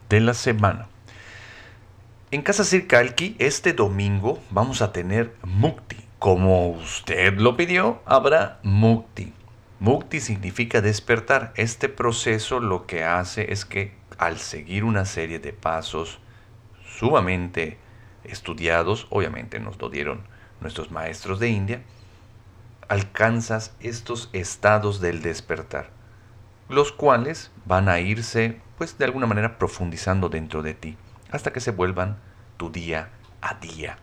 de 0.09 0.21
la 0.21 0.35
semana. 0.35 0.89
En 2.31 2.43
Casa 2.43 2.65
Circalqui, 2.65 3.37
este 3.39 3.73
domingo 3.73 4.41
vamos 4.51 4.83
a 4.83 4.93
tener 4.93 5.35
Mukti. 5.45 5.97
Como 6.19 6.71
usted 6.71 7.35
lo 7.35 7.57
pidió, 7.57 8.03
habrá 8.07 8.59
Mukti. 8.63 9.33
Mukti 9.81 10.21
significa 10.21 10.81
despertar. 10.81 11.53
Este 11.57 11.89
proceso 11.89 12.59
lo 12.59 12.87
que 12.87 13.05
hace 13.05 13.53
es 13.53 13.65
que 13.65 13.95
al 14.19 14.39
seguir 14.39 14.85
una 14.85 15.05
serie 15.05 15.39
de 15.39 15.53
pasos 15.53 16.19
sumamente 16.99 17.79
estudiados, 18.25 19.07
obviamente 19.11 19.61
nos 19.61 19.79
lo 19.79 19.91
dieron 19.91 20.23
nuestros 20.61 20.91
maestros 20.91 21.39
de 21.39 21.51
India, 21.51 21.83
alcanzas 22.89 23.75
estos 23.81 24.31
estados 24.33 25.01
del 25.01 25.21
despertar 25.21 25.97
los 26.69 26.93
cuales 26.93 27.51
van 27.65 27.89
a 27.89 28.01
irse, 28.01 28.61
pues 28.79 28.99
de 28.99 29.05
alguna 29.05 29.27
manera, 29.27 29.59
profundizando 29.59 30.29
dentro 30.29 30.63
de 30.63 30.75
ti, 30.75 30.97
hasta 31.31 31.53
que 31.53 31.61
se 31.61 31.71
vuelvan 31.71 32.19
tu 32.57 32.71
día 32.71 33.11
a 33.41 33.55
día. 33.55 33.99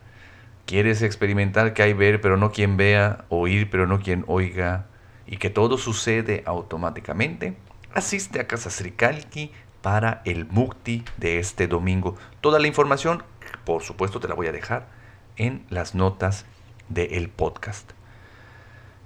¿Quieres 0.66 1.02
experimentar 1.02 1.74
que 1.74 1.84
hay 1.84 1.94
ver 1.94 2.22
pero 2.22 2.38
no 2.38 2.52
quien 2.52 2.78
vea, 2.78 3.26
oír 3.30 3.70
pero 3.70 3.86
no 3.86 4.00
quien 4.00 4.24
oiga, 4.28 4.88
y 5.26 5.38
que 5.38 5.50
todo 5.50 5.78
sucede 5.78 6.44
automáticamente? 6.46 7.58
Asiste 7.94 8.40
a 8.40 8.48
Casa 8.48 8.70
Srikalki 8.70 9.52
para 9.82 10.22
el 10.26 10.46
Mukti 10.46 11.04
de 11.18 11.40
este 11.40 11.68
domingo. 11.68 12.16
Toda 12.42 12.60
la 12.60 12.68
información, 12.68 13.24
por 13.66 13.84
supuesto, 13.84 14.20
te 14.20 14.28
la 14.28 14.36
voy 14.36 14.48
a 14.48 14.54
dejar 14.54 14.88
en 15.36 15.66
las 15.70 15.96
notas 15.96 16.46
del 16.88 17.30
podcast. 17.30 17.92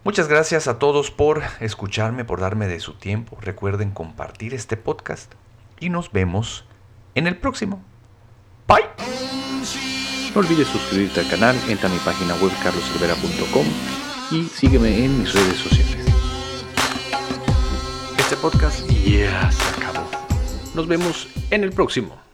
Muchas 0.08 0.30
gracias 0.30 0.70
a 0.70 0.80
todos 0.80 1.12
por 1.12 1.44
escucharme, 1.60 2.24
por 2.24 2.40
darme 2.40 2.68
de 2.68 2.80
su 2.80 2.94
tiempo. 2.94 3.38
Recuerden 3.42 3.92
compartir 3.92 4.54
este 4.54 4.78
podcast 4.78 5.34
y 5.82 5.90
nos 5.90 6.14
vemos 6.14 6.64
en 7.14 7.28
el 7.28 7.36
próximo. 7.36 7.84
Bye. 8.70 8.86
No 10.34 10.40
olvides 10.40 10.70
suscribirte 10.70 11.20
al 11.20 11.30
canal, 11.30 11.58
entra 11.68 11.90
a 11.90 11.92
mi 11.92 12.00
página 12.00 12.36
web 12.36 12.54
carloservera.com 12.64 13.66
y 14.32 14.46
sígueme 14.46 15.04
en 15.04 15.20
mis 15.20 15.34
redes 15.34 15.58
sociales. 15.58 16.06
Este 18.18 18.38
podcast 18.38 18.90
ya 18.90 19.52
se 19.52 19.70
acabó. 19.76 20.08
Nos 20.74 20.88
vemos 20.88 21.28
en 21.52 21.66
el 21.66 21.74
próximo. 21.74 22.27